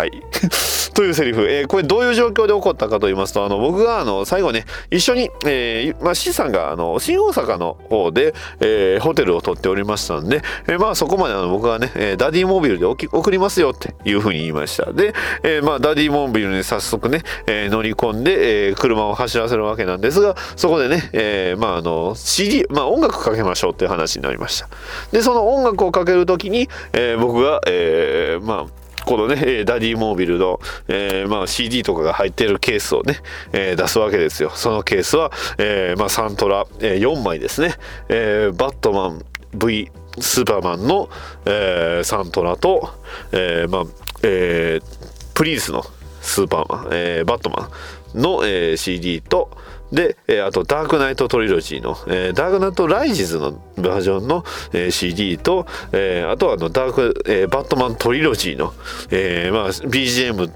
[0.00, 0.12] はい。
[0.94, 14.90] というセリフ、えーこれどういう状況で起こったかと言いますと、あの、僕が、あの、最後ね、一緒に、えーまあ、C さんが、あの、新大阪の方で、えーホテルを取っておりましたんで、えーまあ、そこまであの僕がね、えーダディモービルで送りますよっていうふうに言いました。
[14.90, 24.68] で、えーまあ、ダディモービルに早速ね、えー乗り込んで、えー車を走らせるわけなんですが、そこでね、えーまあ、あの、CD、まあ、音楽かけましょうっていう話になりました。
[25.12, 33.18] で、その音楽をかけるときに、えー僕が、えーまあ、このね、ダディモービルの、えーまあ、CD とかが入ってるケースをね、
[33.52, 34.50] えー出すわけですよ。
[34.50, 37.74] そのケースは、えーまあ、サントラ、えー4枚ですね。
[38.08, 39.24] えーバットマン
[39.54, 41.08] V スーパーマンの、
[41.46, 42.90] えーサントラと、
[43.32, 43.84] えーまあ
[44.22, 45.82] えープリンスの
[46.20, 47.70] スーパーマン、えーバットマ
[48.14, 49.50] ンの、えー CD と、
[49.92, 58.72] で、えーあと、ダークナイトトリロジーの、えーダークナイトライジズのバージョンの、えー CD と、えーあとはあの、ダーク、えーバットマントリロジーの、
[59.10, 60.50] えーまあ、BGM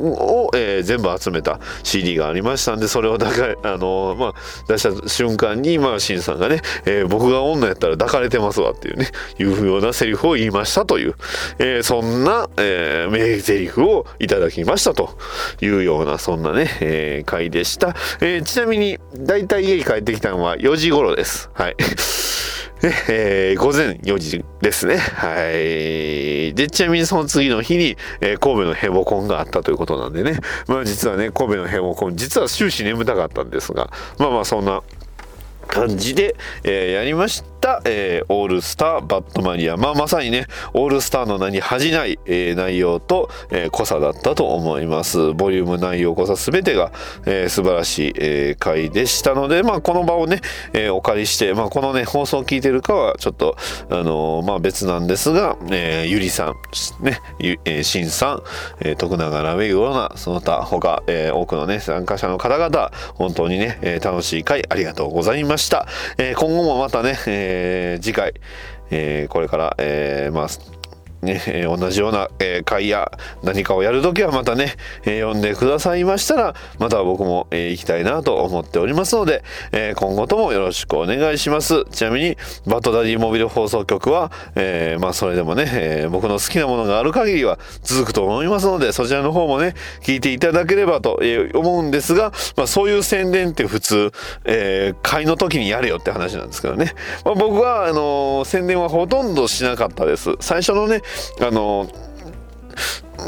[0.00, 4.34] を、えー全部集めた CD がありましたんで、それをだか、あのーまあ、
[4.66, 11.14] 出した瞬間に、まあ、シンさんがね、えー僕が女やったら抱かれてますわっていうね、いうようなセリフを言いましたという、
[11.58, 15.16] えそんな、えー名台詞をいただきましたと
[15.60, 17.94] いうような、そんなね、え回でした。
[18.20, 21.50] えちなみに、だいたい家に帰ってきたのは4時頃です。
[21.54, 21.76] はい。
[22.82, 24.96] えー午前4時ですね。
[24.96, 26.54] はい。
[26.54, 30.38] で、ちなみにその次の日に、えー神戸のヘボコンがあったということなんでね。
[30.66, 34.82] まあ実はね、神戸のヘボコン、実は終始眠たかったんですが、まあまあそんな
[35.70, 39.76] 感じで、えーやりました、えーオールスターバットマニア。
[39.76, 45.32] まあまさにね、オールスターの名に恥じない、えー内容と、えー濃さだったと思います。
[45.32, 46.90] ボリューム内容濃さすべてが、
[47.24, 50.40] えー素晴らしい、えー回でしたので、まあこの場をね、
[50.72, 53.56] えーお借りして、まあこのね、放送を聞いてるかはちょっと、
[53.90, 58.42] あのーまあ別なんですが、えーゆりさん、ね、ゆえーしんさん、
[58.80, 65.59] えー徳永ラウェイような、その他他、えー多くのね、参加者の方々、本当にね、えー楽しい回ありがとうございました。
[66.18, 68.34] えー今後もまたね、えー次回、
[68.90, 70.48] えーこれから、えーまあ、
[71.22, 73.10] ね、えー同じような、えー会や
[73.42, 79.42] 何かをやるときはまたね、えー呼んでくださいましたら、また僕も、えー行きたいなと思っておりますので、
[79.72, 81.84] えー今後ともよろしくお願いします。
[81.90, 94.12] ちなみに、バッドダディモビル放送局は、えーまあそれでもね、えー僕の好きなものがある限りは続くと思いますので、そちらの方もね、聞いていただければとえー思うんですが、まあそういう宣伝って普通、
[94.44, 96.92] えー会の時にやれよって話なんですけどね。
[97.24, 100.30] まあ僕は、あのー宣伝はほとんどしなかったです。
[100.40, 101.02] 最初のね、
[101.40, 102.10] あのー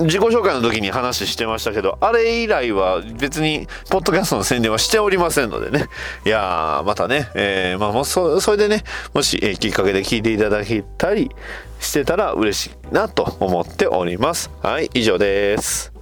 [0.01, 5.87] 自己紹介の時に話してましたけど、あれ以来は別に、ポッドキャストの宣伝はしておりませんのでね。
[6.25, 11.31] いやー、またね、えー、まあもうそ、それでね、もし、えーきっかけで聞いていただけたり
[11.79, 14.51] してたら嬉しいなと思っております。
[14.63, 15.93] はい、以上です。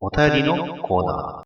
[0.00, 1.44] お便りのコーナ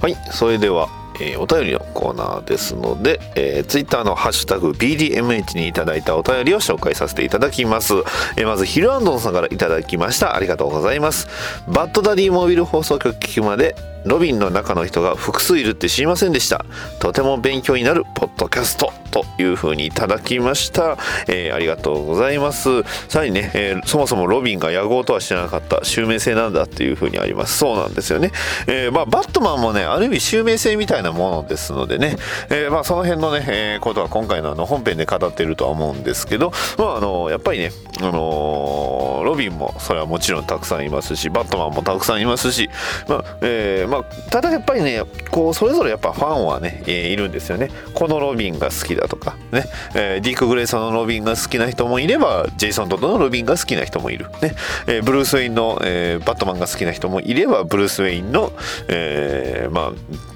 [0.00, 0.88] はい、それでは、
[1.20, 7.94] えーお便りのコーナーですので、えー、ツイッターのハッシュタグ BDMH にいただいたお便りを紹介させていただきます。
[8.36, 10.34] えーまず、ヒルアンドンさんからいただきました。
[10.34, 11.28] ありがとうございます。
[11.68, 13.74] バッドダディモービル放送局聞くまで、
[14.06, 16.64] ロビンの中の人が複数いるって知りませんでした。
[17.00, 20.96] とても勉強になるポッドキャストというふうにいただきました。
[21.26, 22.82] えーありがとうございます。
[23.08, 27.58] さらにね、えーそもそもロビンが野号とは知らなかった襲名性なんだっていうふうにあります。
[27.58, 28.30] そうなんですよね。
[28.68, 32.16] えーまあ、バットマンもね、ある意味襲名性みたいなものですのでね、
[32.50, 42.70] えーまあ、その辺のね、えーことは今回のあの本編で語っているとは思うんですけど、まあ、あの、やっぱりね、あのーロビンもそれはもちろんたくさんいますし、バットマンもたくさんいますし、
[43.08, 47.70] まあ、えーまあ、ただやっぱりね、こう、それぞれやっぱファンはね、えーいるんですよね。
[47.94, 54.26] このロビンが好きだとか、ね、えーディック・グレイソンのロビンが好きな人もいれば、ジェイソン・トッドのロビンが好きな人もいる。
[54.42, 54.54] ね、
[54.86, 58.52] えーブルース・ウェインの、えーバットマンが好きな人もいれば、ブルース・ウェインの、
[58.88, 59.92] えーま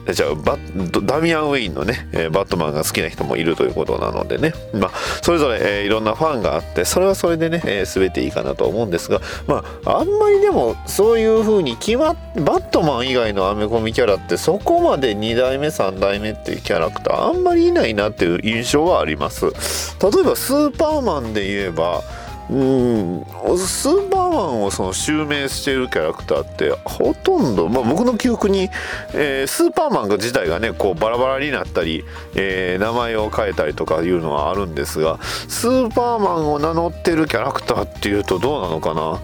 [0.07, 0.57] あ、じゃあバ
[1.03, 4.91] ダミアン・ウェインのね、えーバットマンが好きな人もいるということなのでね、まあ、
[5.23, 19.47] それぞれ、えーいろんなファンがあって、それはそれでね、えー全ていいかなと思うんですが、まあ、あんまりでも、そういう風に決まっ、バットマン以外のアメコミキャラって、そこまで2代目、3代目っていうキャラクター、あんまりいないなっていう印象はあります。
[19.47, 22.03] 例えば、スーパーマンで言えば、
[22.51, 23.25] うん。
[23.57, 28.69] スーパーマンをその襲名しているキャラクターってほとんど、まあ、僕の記憶に、
[29.15, 39.21] えースーパーマンが自体がねこうバラバラになったり、えー名前を変えたりとかいうのはあるんですがスーパーマンを名乗ってるキャラクターっていうとどうなのかな。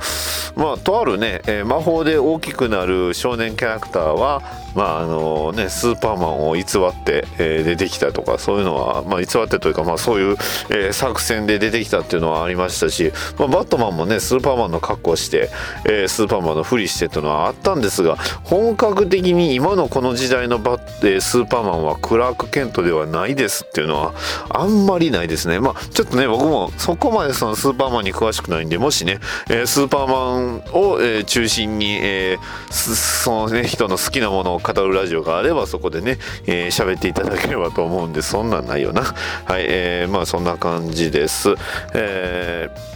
[0.54, 4.42] まあとあるね、えー魔法で大きくなる少年キャラクターは
[4.76, 6.64] まああのねスーパーマンを偽っ
[7.04, 10.36] て、えー出てきたとかそういうのは、まあ、偽ってというか、まあ、そういう、
[10.70, 15.48] えー作戦で出てきたっていうのはありましたしまあ、バットマンもねスーパーマンの格好して、
[15.86, 24.14] えースーパーマンのふりしてというのはあったんですが本格的に今のこの時代のバッ、えースーパーマンはクラーク・ケントではないですっていうのは
[24.50, 25.60] あんまりないですね。
[25.60, 29.18] まあちょっとね僕もそこまでそのスーパーマンに詳しくないんでもしね、
[29.48, 39.02] えースーパーマンを、えー中心に、えーそのね人の好きなものを語るラジオがあればそこでねえー喋、っていただければと思うんでそんなんないよな。
[39.02, 41.54] はいえーまあそんな感じです。
[41.94, 42.95] えー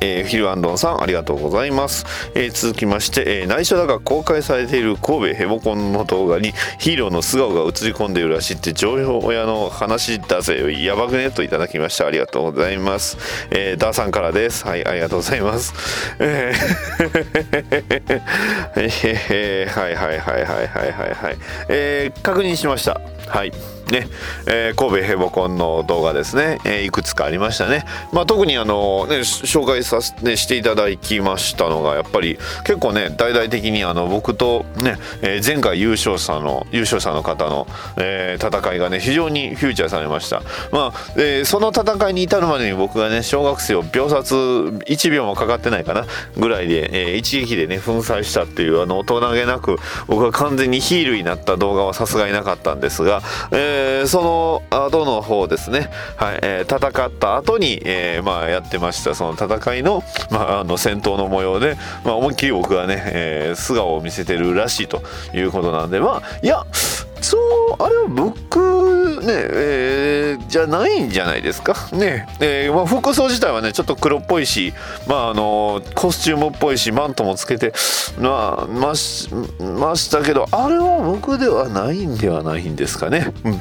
[0.00, 11.30] えーフィルアンドンさんありがとうございます、えー続きまして、えー内緒だが公開されている神戸ヘボコンの動画にヒーローの素顔が映り込んでいるらしいって情報親の話だぜやばくね？
[11.30, 12.06] といただきました。
[12.06, 13.16] ありがとうございます、
[13.50, 14.66] えーダーさんからです。
[14.66, 15.72] はいありがとうございます。
[16.18, 16.64] えー
[19.30, 21.36] えはいはいはいはいはいはいはい。
[21.68, 23.00] えー確認しました。
[23.28, 23.52] はい。
[23.90, 24.08] ね、
[24.46, 37.66] えー神戸ヘボコンの動画ですね、えーいくつかありましたね、まあ、特にあの、ね、紹介させてしていただきましたのがやっぱり結構ね大々的にあの僕とね、えー前回優勝者の優勝者の方の、
[37.96, 46.06] えー戦いがね非常にフューチャーされました、まあえーその戦いに至るまでに僕がね小学生を秒殺1秒もかかってないかな
[46.36, 49.76] ぐらいで、えー一撃でね粉砕したっていうあの大人げなく
[50.06, 53.22] 僕が完全にヒールになった動画はさすがになかったんですが、
[53.52, 53.73] えー
[54.06, 56.38] その後の方ですね、はい。
[56.42, 59.14] えー戦った後に、えーまあ、やってました。
[59.14, 65.02] その戦いの,、まあ、あの戦闘の模様で、まあ、思いっきり僕はね、えー素顔を見せてるらしいと
[65.32, 66.64] いうことなんでまあいや
[67.24, 71.74] そうあれは僕ね、えーじゃないんじゃないですか？
[71.92, 72.28] ね。
[72.40, 74.72] えーまあ、服装自体はねちょっと黒っぽいし
[75.08, 77.72] まああのコスチュームっぽいしマントもつけて
[78.18, 83.52] まあましましたけどあれは僕ではないんではないんですかね、うん、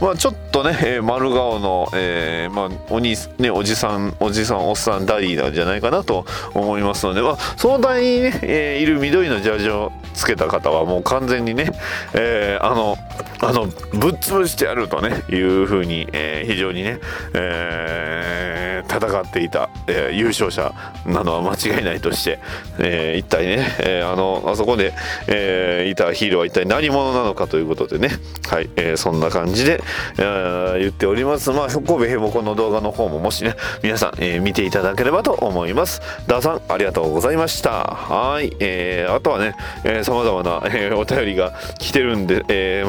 [0.00, 11.72] まあちょっとね、えー丸顔の、えーまあお兄ねおじさんおじさんおっさんダディなんじゃないかなと思いますので、まあ、その台にね、えーいる緑のジャージをつけた方はもう完全にね、
[12.14, 12.96] えーあの
[13.40, 16.98] あのぶっ潰してやるとねいうふうに、えー非常にね、
[17.34, 20.72] えー戦っていた、えー優勝者
[21.06, 22.38] なのは間違いないとして、
[22.78, 24.92] え一体ね、えあのあそこで、
[25.28, 28.10] えいたヒーローは一体何者なのかということでね
[28.48, 29.82] はい、えそんな感じで、
[30.18, 31.50] え言っております。
[31.50, 36.00] まあ神戸ヘボコンの動画の方ももしね皆さん、え見ていただければと思います。
[36.26, 37.84] ダーさんありがとうございました。
[37.84, 39.54] はい、えあとはね
[40.02, 42.88] さまざまな、えお便りが来てるんで、えー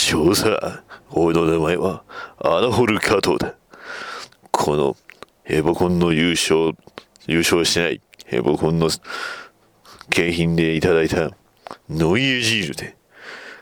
[0.00, 2.04] 少佐俺の名前は
[2.38, 3.56] アナホル加藤だ。
[4.52, 4.96] この
[5.42, 6.72] ヘボコンの優勝
[7.26, 8.90] 優勝しないヘボコンの
[10.10, 11.32] 景品でいただいた
[11.90, 12.96] ノイエジールで。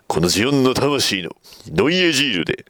[0.07, 1.30] このジオンの魂の
[1.68, 2.66] ノイエジールで。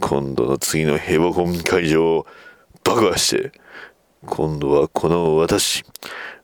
[0.00, 2.26] 今度の次のヘボコン会場を
[2.82, 3.52] 爆破して
[4.26, 5.84] 今度はこの私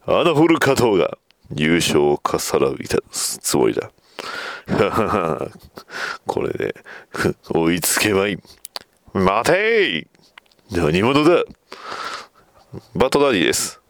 [0.07, 1.17] アナホル加藤が
[1.57, 3.91] 優勝をかっさらういたつもりだ。
[6.27, 6.75] これで
[7.51, 8.39] 追いつけまいい。
[9.13, 10.07] 待てい。
[10.71, 11.43] 何者だ。
[12.95, 13.81] バトダディです。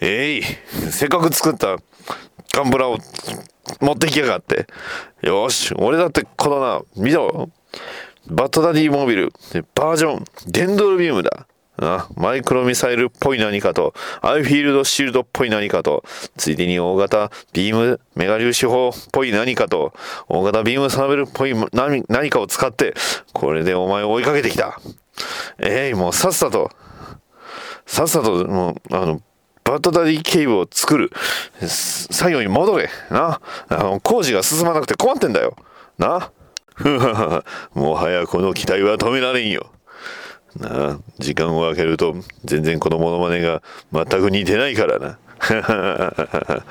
[0.00, 0.42] えい。
[0.90, 1.76] せっかく作った
[2.54, 2.98] ガンブラを
[3.80, 4.66] 持ってきやがって。
[5.22, 5.74] よし。
[5.76, 7.50] 俺だってこのな見ろ。
[8.28, 9.32] バットダディモービル。
[9.74, 10.24] バージョン。
[10.46, 11.47] デンドルビウムだ。
[11.80, 13.94] あマイクロミサイルっぽい何かと。
[14.20, 16.04] アイフィールドシールドっぽい何かと。
[16.36, 19.92] ついでに大型ビームメガ粒子砲っぽい何かと。
[20.28, 22.94] 大型ビームサーベルっぽい何何かを使って
[23.32, 24.80] これでお前を追いかけてきた。
[25.58, 26.70] えいもうさっさと。
[27.86, 29.22] さっさともうあの
[29.64, 31.12] バットダディケイブを作る。
[31.60, 32.90] 作業に戻れ。
[33.10, 33.40] な。
[33.68, 35.56] あの工事が進まなくて困ってんだよ。
[35.98, 36.32] な。
[36.74, 39.70] ふははもはやこの機体は止められんよ。
[40.56, 41.00] な。
[41.18, 45.18] 時間を空けると全然このモノマネが全く似てないからな。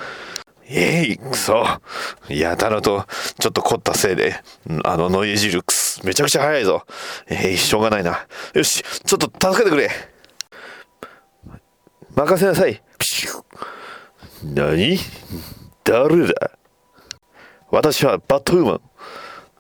[0.70, 1.66] えいくそ。
[2.28, 3.06] やたらと
[3.40, 4.36] ちょっと凝ったせいで
[4.84, 6.86] あのノイジルクスめちゃくちゃ速いぞ。
[7.30, 8.28] えいしょうがないな。
[8.54, 9.90] よしちょっと助けてくれ。
[12.16, 12.82] 任せなさい。
[12.98, 13.44] ピシュ
[14.44, 14.98] 何？
[15.84, 16.52] 誰だ？
[17.70, 18.82] 私はバットウーマン。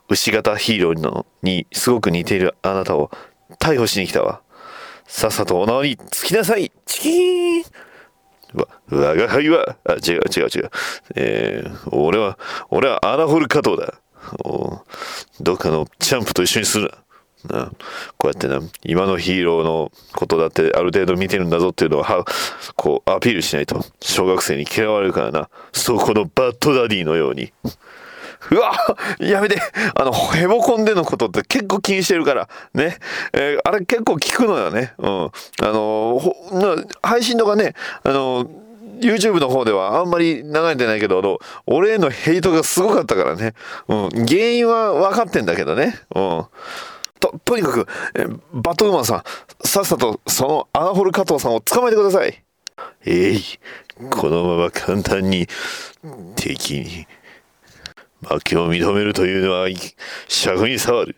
[0.09, 3.11] 牛型ヒーローのにすごく似ているあなたを
[3.59, 4.41] 逮捕しに来たわ
[5.07, 7.63] さっさとお縄につきなさいチキーン
[8.53, 10.71] わ、我が輩は、あ、違う違う違う。
[11.15, 12.37] えー、俺は、
[12.69, 13.95] 俺は穴掘る加藤だ。
[14.43, 14.81] お
[15.39, 16.91] どっかのチャンプと一緒にする
[17.49, 17.59] な。
[17.59, 17.71] な
[18.17, 22.25] こうやってな、今のヒーローのことだってある程度見てるんだぞっていうのを、は、
[22.75, 25.49] こう、アピールしないと、小学生に嫌われるからな。
[25.71, 27.53] そ、このバッドダディのように。
[28.51, 28.73] うわ
[29.19, 29.59] やめて
[29.95, 32.97] あの、ヘボコンでのことって結構気にしてるから、ね。
[33.33, 34.93] えーあれ結構聞くのよね。
[34.97, 35.07] うん。
[35.25, 35.29] あ
[35.61, 36.21] の、
[37.01, 37.73] 配信とかね、
[38.03, 38.45] あの、
[38.99, 43.53] YouTube の方ではあんまり流れてないけど、俺へのヘイトがすごかったからね。
[43.87, 44.09] うん。
[44.25, 45.99] 原因は分かってんだけどね。
[46.15, 46.45] うん。
[47.19, 49.23] と、とにかく、えバトウーマンさん、
[49.67, 52.43] さっさとその穴掘る加藤さんを捕まえてください。
[53.05, 53.41] えい、
[54.11, 55.47] このまま簡単に
[56.35, 57.07] 敵に
[58.21, 59.67] 負けを認めるというのは
[60.27, 61.15] 尺に触る。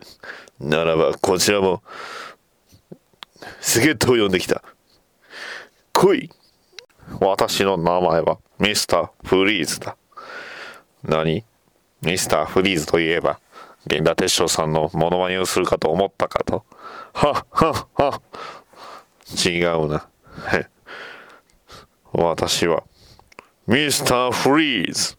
[0.60, 1.82] ならばこちらも
[3.60, 4.62] 助っ人を呼んできた。
[5.92, 6.30] 来い
[7.20, 9.96] 私の名前はミスターフリーズだ。
[11.02, 11.44] 何？
[12.02, 13.40] ミスターフリーズといえば、
[13.86, 16.64] 源田鉄章さんのモノマネをするかと思ったかと。
[17.12, 18.22] はっはっは
[19.46, 20.08] 違うな。
[22.12, 22.84] 私は、
[23.66, 25.16] ミスターフリーズ。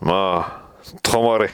[0.00, 0.65] まあ、
[1.02, 1.50] 止まれ。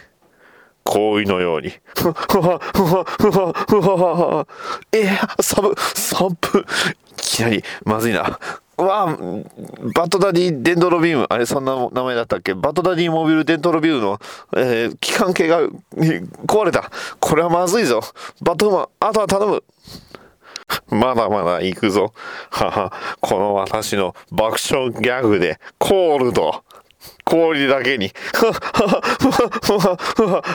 [0.85, 1.73] 氷のように。
[1.97, 4.47] ふわふわふわふわふわふわ
[4.91, 6.61] えー、サブ、サブ。
[6.61, 6.65] い
[7.17, 8.39] きなり、まずいな。
[8.79, 11.27] うわバッドダディデンドロビーム。
[11.29, 12.55] あれ、そんな名前だったっけ？
[12.55, 14.19] バッドダディモビルデンドロビームの、
[14.57, 16.91] えー、機関系が壊れた。
[17.21, 18.01] これはまずいぞ。
[18.41, 19.63] バットウマン、あとは頼む。
[20.89, 22.13] まだまだ行くぞ。
[22.51, 26.65] はは、この私の爆笑ギャグで、コールド。
[27.33, 28.13] 氷だけに。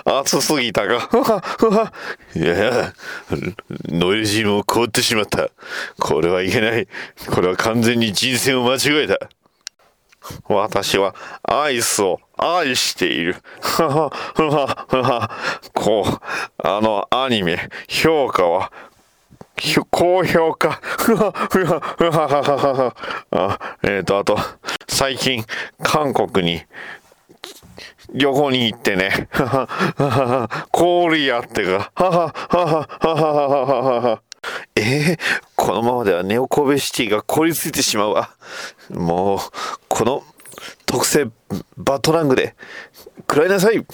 [0.06, 1.10] 暑すぎたか。
[2.38, 2.94] いや、
[3.90, 5.50] ノイジーも凍ってしまった。
[6.00, 6.88] これはいけない。
[7.32, 9.18] これは完全に人生を間違えた。
[10.48, 13.38] 私はアイスを愛している。
[15.74, 16.20] こう、
[16.64, 18.72] あのアニメ、評価は、
[19.90, 20.80] 高評価。
[23.32, 24.38] あえっ、ー、と、あと、
[24.88, 25.44] 最近、
[25.82, 26.62] 韓国に
[28.14, 29.30] 旅行に行ってね、
[30.72, 31.92] 氷やってが、
[34.76, 35.20] えー、
[35.56, 38.30] このままではネオコベシティが凍りついてしまうわ。
[38.90, 39.40] もう、
[39.90, 40.24] この
[40.86, 41.28] 特製
[41.76, 42.56] バトラングで
[43.30, 43.86] 食らいなさい。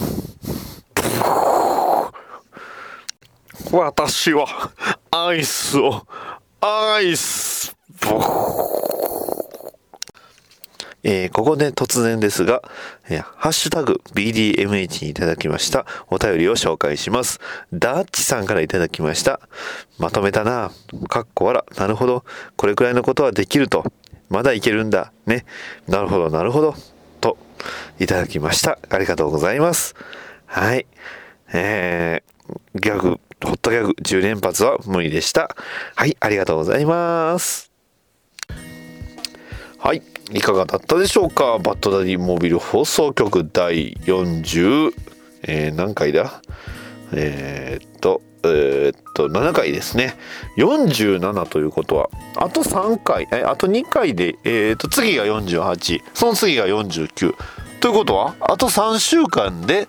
[3.72, 4.46] 私は
[5.16, 6.08] アイスを
[6.60, 7.78] アイス
[11.04, 12.64] えーここで突然ですが、
[13.12, 17.40] えーハッシュタグ BDMH にいただきましたお便りを紹介します。
[17.72, 19.40] ダッチさんからいただきました。
[20.00, 20.72] まとめたな。
[21.10, 21.66] かっこわら。
[21.78, 22.26] なるほど。
[22.58, 23.84] これくらいのことはできると。
[24.30, 25.14] まだいけるんだ。
[25.28, 25.46] ね。
[25.88, 26.74] なるほど、なるほど。
[27.22, 27.38] と、
[28.00, 28.80] いただきました。
[28.90, 29.94] ありがとうございます。
[30.48, 30.88] はい。
[31.54, 35.56] えー、ギャグ、ホットギャグ10連発は無理でした。
[35.96, 37.72] はい、ありがとうございます。
[39.78, 41.60] はい、いかがだったでしょうか？
[41.60, 44.94] バッドダディモビル放送局第40、
[45.44, 46.42] えー何回だ？
[47.12, 50.16] えーっと、えーっと、7回ですね。
[50.58, 57.36] 47ということは、あと3回、え、あと2回で、えーっと、次が48、その次が49。
[57.82, 59.88] ということは、あと3週間で、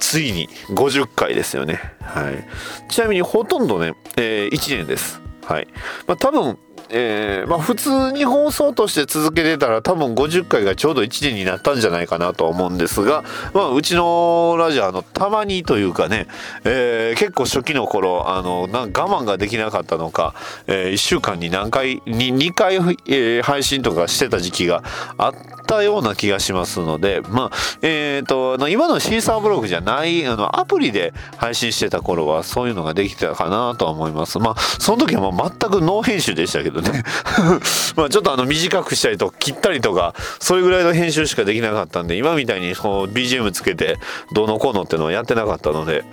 [0.00, 1.80] ついに50回ですよね。
[2.00, 2.44] はい。
[2.90, 5.20] ちなみにほとんどね、え1年です。
[5.44, 5.68] はい。
[6.06, 6.58] まあ多分、
[6.92, 13.22] えーまあ普通に放送として続けてたら多分50回がちょうど1年になったんじゃないかなと思うんですが、
[13.54, 16.26] まあうちのラジオあのたまにというかね、
[16.64, 20.34] えー結構初期の頃あの我慢ができなかったのか、
[20.66, 24.82] え1週間に何回に2回、えー配信とかしてた時期が
[25.16, 34.38] あってたような気がしますのでまあえっ、とあの今のシーサーブログじゃないあのアプリで配信してた頃はそういうのができてたかなとは思います。
[34.38, 37.04] まあその時はもう全くノー編集でしたけどね。
[37.96, 43.98] まあちょっとあの短くしたりと切ったりとかそれぐらいの編集しかできなかったんで今みたいにこう BGM つけて
[44.32, 46.04] どうのこうのってのはやってなかったので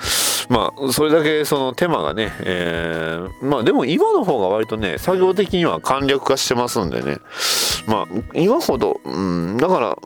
[0.50, 7.18] まあそれだけその手間がね、えーまあでも今の方が割とね作業的には簡略化してますんでね。
[7.88, 9.98] まあ今ほど、うん、だから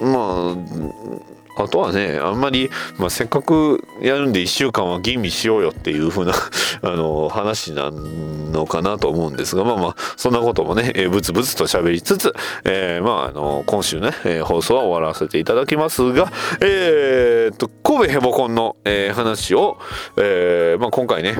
[0.00, 2.68] まああとはねあんまり、
[2.98, 6.32] まあ、せっかくやるんで1週間は吟味しようよっていう風な
[6.82, 19.78] あの話なのかなと思うんですがまあまあそんなこともね、えー、ブツブツと喋りつつ、えーまああの今週ね、えー放送は終わらせていただきますがえーっと神戸ヘボコンの、えー話を、
[20.16, 21.38] えーまあ、今回ね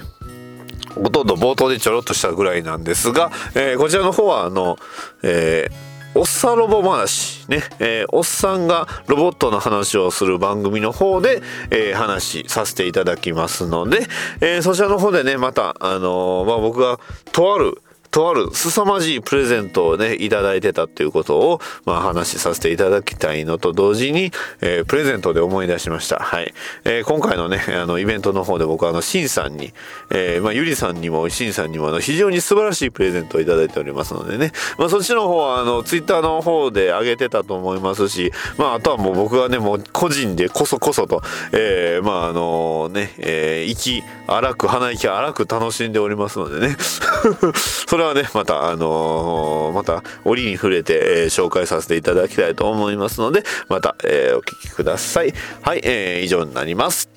[0.94, 4.78] ほとんど冒頭でちょろっとしたぐらいなんですが、えーこちらの方はあの、
[5.24, 14.06] えーおっさんロボ話ね、えーおっさんがロボットの話をする番組の方で、えー話させていただきますので、
[14.40, 17.00] えーそちらの方でねまたあのまあ僕が
[17.32, 17.82] とある
[18.14, 24.30] とある凄まじいプレゼントをね、いただいてたっていうことを、まあ話しさせていただきたいのと同時に、
[24.60, 26.20] えープレゼントで思い出しました。
[26.20, 26.54] はい。
[26.84, 29.72] えー今回のね、あの、イベントの方で僕はあの、シンさんに、
[30.10, 41.20] えーまあ、ゆりさんにも、シンさんにも、あの、非常に素晴らしいプレゼントをいただいておりますのでね、まあ、そっちの方は、あの、ツイッターの方で上げてたと思いますし、まあ、あとはもう僕はね、もう個人でこそこそと、
[41.52, 46.76] えーまあ、あのね、えー息荒く、鼻息荒く楽しんでおりますのでね、
[47.88, 55.32] それはね、また、あのーまた、折に触れて、えー紹介させていただきたいと思いますので、また、えーお聞きください。
[55.62, 57.08] はい、えー以上になります。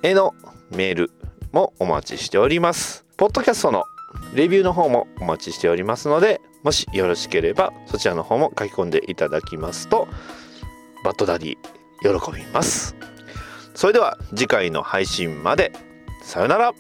[0.04, 0.34] への
[0.72, 1.12] メール
[1.52, 3.06] もお待ちしております。
[3.18, 3.86] ポッドキャストの
[4.34, 10.08] レビューの方もお待ちしておりますので、もしよろしければそちらの方も書き込んでいただきますと、
[11.04, 11.56] バッドダディ
[12.02, 12.96] 喜びます。
[13.74, 15.72] それでは次回の配信まで。
[16.24, 16.74] さよなら。